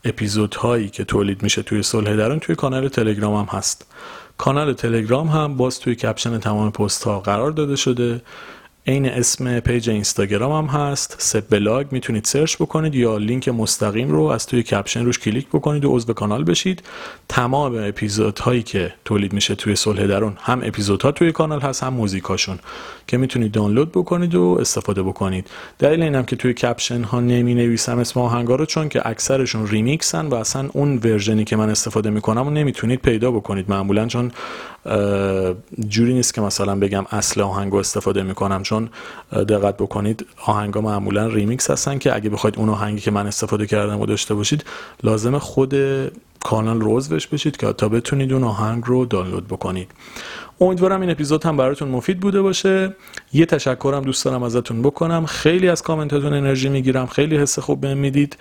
اپیزودهایی 0.05 0.89
که 0.89 1.03
تولید 1.03 1.43
میشه 1.43 1.61
توی 1.63 1.83
صلح 1.83 2.15
درون 2.15 2.39
توی 2.39 2.55
کانال 2.55 2.87
تلگرام 2.87 3.35
هم 3.35 3.57
هست. 3.57 3.85
کانال 4.37 4.73
تلگرام 4.73 5.27
هم 5.27 5.57
باز 5.57 5.79
توی 5.79 5.95
کپشن 5.95 6.39
تمام 6.39 6.71
پست 6.71 7.03
ها 7.03 7.19
قرار 7.19 7.51
داده 7.51 7.75
شده. 7.75 8.21
عین 8.87 9.05
اسم 9.05 9.59
page 9.59 9.89
اینستاگرام 9.89 10.51
هم 10.51 10.81
هست. 10.81 11.15
سب 11.19 11.43
بلاگ 11.49 11.87
می‌تونید 11.91 12.25
سرچ 12.25 12.55
بکنید 12.55 12.95
یا 12.95 13.17
لینک 13.17 13.49
مستقیم 13.49 14.11
رو 14.11 14.23
از 14.23 14.47
توی 14.47 14.63
caption 14.63 15.05
روش 15.05 15.19
کلیک 15.19 15.47
بکنید 15.47 15.85
و 15.85 15.95
عضو 15.95 16.13
کانال 16.13 16.43
بشید. 16.43 16.83
تمام 17.29 17.75
اپیزودهایی 17.77 18.63
که 18.63 18.93
تولید 19.05 19.33
میشه 19.33 19.55
توی 19.55 19.75
صلح 19.75 20.07
درون 20.07 20.33
هم 20.41 20.61
اپیزودها 20.63 21.11
توی 21.11 21.31
کانال 21.31 21.61
هست 21.61 21.83
هم 21.83 21.93
موزیکاشون 21.93 22.59
که 23.07 23.17
می‌تونید 23.17 23.51
دانلود 23.51 23.91
بکنید 23.91 24.35
و 24.35 24.57
استفاده 24.61 25.03
بکنید. 25.03 25.47
دلیل 25.79 26.03
اینم 26.03 26.23
که 26.23 26.35
توی 26.35 26.53
caption 26.53 27.03
ها 27.03 27.19
نمی 27.19 27.55
نویسم 27.55 27.99
اسم 27.99 28.19
آهنگا 28.19 28.55
رو 28.55 28.65
چون 28.65 28.89
که 28.89 29.07
اکثرشون 29.07 29.67
ریمیکسن 29.67 30.27
و 30.27 30.35
اصلا 30.35 30.69
اون 30.73 30.97
version 30.97 31.38
ی 31.38 31.43
که 31.43 31.55
من 31.55 31.69
استفاده 31.69 32.09
می‌کنم 32.09 32.47
و 32.47 32.49
نمی‌تونید 32.49 33.01
پیدا 33.01 33.31
بکنید. 33.31 33.69
معمولا 33.69 34.07
چون 34.07 34.31
جوری 35.89 36.13
نیست 36.13 36.33
که 36.33 36.41
مثلا 36.41 36.75
بگم 36.75 37.05
اصل 37.11 37.41
آهنگو 37.41 37.77
استفاده 37.77 38.23
می‌کنم 38.23 38.63
چون 38.73 38.89
دقت 39.43 39.77
بکنید. 39.77 40.25
آهنگا 40.45 40.81
معمولا 40.81 41.27
ریمیکس 41.27 41.71
هستن 41.71 41.97
که 41.97 42.15
اگه 42.15 42.29
بخواید 42.29 42.57
اون 42.57 42.69
آهنگی 42.69 43.01
که 43.01 43.11
من 43.11 43.27
استفاده 43.27 43.67
کردم 43.67 43.99
و 43.99 44.05
داشته 44.05 44.33
باشید 44.33 44.65
لازمه 45.03 45.37
خود 45.37 45.75
کانال 46.43 46.81
رو 46.81 46.95
عضوش 46.95 47.27
بشید 47.27 47.57
که 47.57 47.73
تا 47.73 47.89
بتونید 47.89 48.33
اون 48.33 48.43
آهنگ 48.43 48.83
رو 48.85 49.05
دانلود 49.05 49.47
بکنید. 49.47 49.91
امیدوارم 50.61 51.01
این 51.01 51.09
اپیزود 51.09 51.45
هم 51.45 51.57
براتون 51.57 51.87
مفید 51.87 52.19
بوده 52.19 52.41
باشه. 52.41 52.95
یه 53.33 53.45
تشکرم 53.45 54.01
دوست 54.01 54.25
دارم 54.25 54.43
ازتون 54.43 54.81
بکنم. 54.81 55.25
خیلی 55.25 55.69
از 55.69 55.81
کامنتاتون 55.81 56.33
انرژی 56.33 56.69
می‌گیرم. 56.69 57.05
خیلی 57.05 57.37
حس 57.37 57.59
خوب 57.59 57.81
بهم 57.81 57.97
می‌دید. 57.97 58.37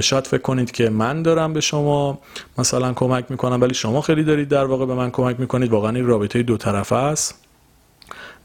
شاید 0.00 0.26
فکر 0.26 0.42
کنید 0.42 0.70
که 0.70 0.90
من 0.90 1.22
دارم 1.22 1.52
به 1.52 1.60
شما 1.60 2.18
مثلا 2.58 2.92
کمک 2.92 3.24
می‌کنم 3.28 3.60
ولی 3.60 3.74
شما 3.74 4.00
خیلی 4.00 4.24
دارید 4.24 4.48
در 4.48 4.64
واقع 4.64 4.86
به 4.86 4.94
من 4.94 5.10
کمک 5.10 5.40
می‌کنید. 5.40 5.70
واقعا 5.70 5.90
این 5.90 6.06
رابطه 6.06 6.42
دو 6.42 6.56
طرفه 6.56 6.96
است. 6.96 7.49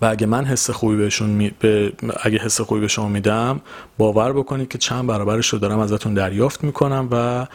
و 0.02 0.06
اگه 0.06 0.28
من 0.28 0.46
حس 0.46 0.70
خوبی 0.70 0.96
بهشون 0.96 1.30
می... 1.30 1.52
به... 1.60 1.94
اگه 2.22 2.38
حس 2.38 2.62
خوبی 2.62 2.82
به 2.82 2.88
شما 2.88 3.08
میدم 3.08 3.62
باور 3.98 4.34
بکنید 4.34 4.68
که 4.68 4.78
چند 4.78 5.08
برابرش 5.08 5.48
رو 5.48 5.60
دارم 5.60 5.80
ازتون 5.80 6.14
دریافت 6.14 6.64
می‌کنم 6.64 7.08
و 7.12 7.48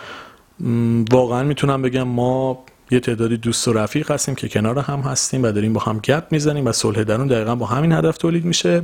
واقعا 1.13 1.43
می‌تونم 1.43 1.83
بگم 1.83 2.03
ما 2.03 2.65
یه 2.91 3.01
تعدادی 3.01 3.37
دوست 3.37 3.69
و 3.69 3.73
رفیق 3.73 4.11
هستیم 4.11 4.35
که 4.35 4.49
کنار 4.49 4.79
هم 4.79 5.01
هستیم 5.01 5.43
و 5.43 5.53
داریم 5.53 5.73
با 5.73 5.81
هم 5.81 5.99
گپ 5.99 6.25
می‌زنیم 6.31 6.67
و 6.67 6.73
صلح 6.73 7.03
درون 7.05 7.27
دقیقا 7.27 7.55
با 7.55 7.67
همین 7.67 7.93
هدف 7.93 8.19
تولید 8.19 8.45
میشه. 8.45 8.83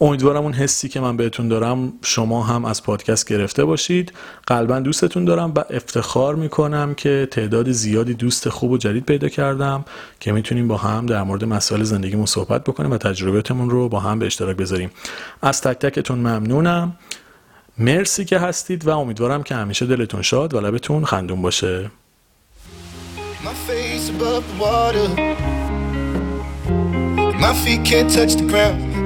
امیدوارم 0.00 0.42
اون 0.42 0.52
حسی 0.52 0.88
که 0.88 1.00
من 1.00 1.16
بهتون 1.16 1.48
دارم 1.48 1.92
شما 2.02 2.42
هم 2.42 2.64
از 2.64 2.82
پادکست 2.82 3.28
گرفته 3.28 3.64
باشید. 3.64 4.12
قلبا 4.46 4.80
دوستتون 4.80 5.24
دارم 5.24 5.52
و 5.56 5.64
افتخار 5.70 6.34
می‌کنم 6.34 6.94
که 6.94 7.28
تعداد 7.30 7.70
زیادی 7.70 8.14
دوست 8.14 8.48
خوب 8.48 8.70
و 8.70 8.78
جدید 8.78 9.04
پیدا 9.04 9.28
کردم 9.28 9.84
که 10.20 10.32
می‌تونیم 10.32 10.68
با 10.68 10.76
هم 10.76 11.06
در 11.06 11.22
مورد 11.22 11.44
مسائل 11.44 11.82
زندگیمون 11.82 12.26
صحبت 12.26 12.64
بکنیم 12.64 12.90
و 12.90 12.98
تجربیاتمون 12.98 13.70
رو 13.70 13.88
با 13.88 14.00
هم 14.00 14.18
به 14.18 14.26
اشتراک 14.26 14.56
بذاریم. 14.56 14.90
از 15.42 15.60
تک 15.60 15.78
تکتون 15.78 16.18
ممنونم. 16.18 16.96
مرسی 17.78 18.24
که 18.24 18.38
هستید 18.38 18.86
و 18.86 18.98
امیدوارم 18.98 19.42
که 19.42 19.54
همیشه 19.54 19.86
دلتون 19.86 20.22
شاد 20.22 20.54
و 20.54 20.60
لبتون 20.60 21.04
خندون 21.04 21.42
باشه. 21.42 21.90
My 27.44 27.52
feet 27.64 27.82
can't 27.90 28.10
touch 28.16 28.34
the 28.40 28.46
ground, 28.52 28.93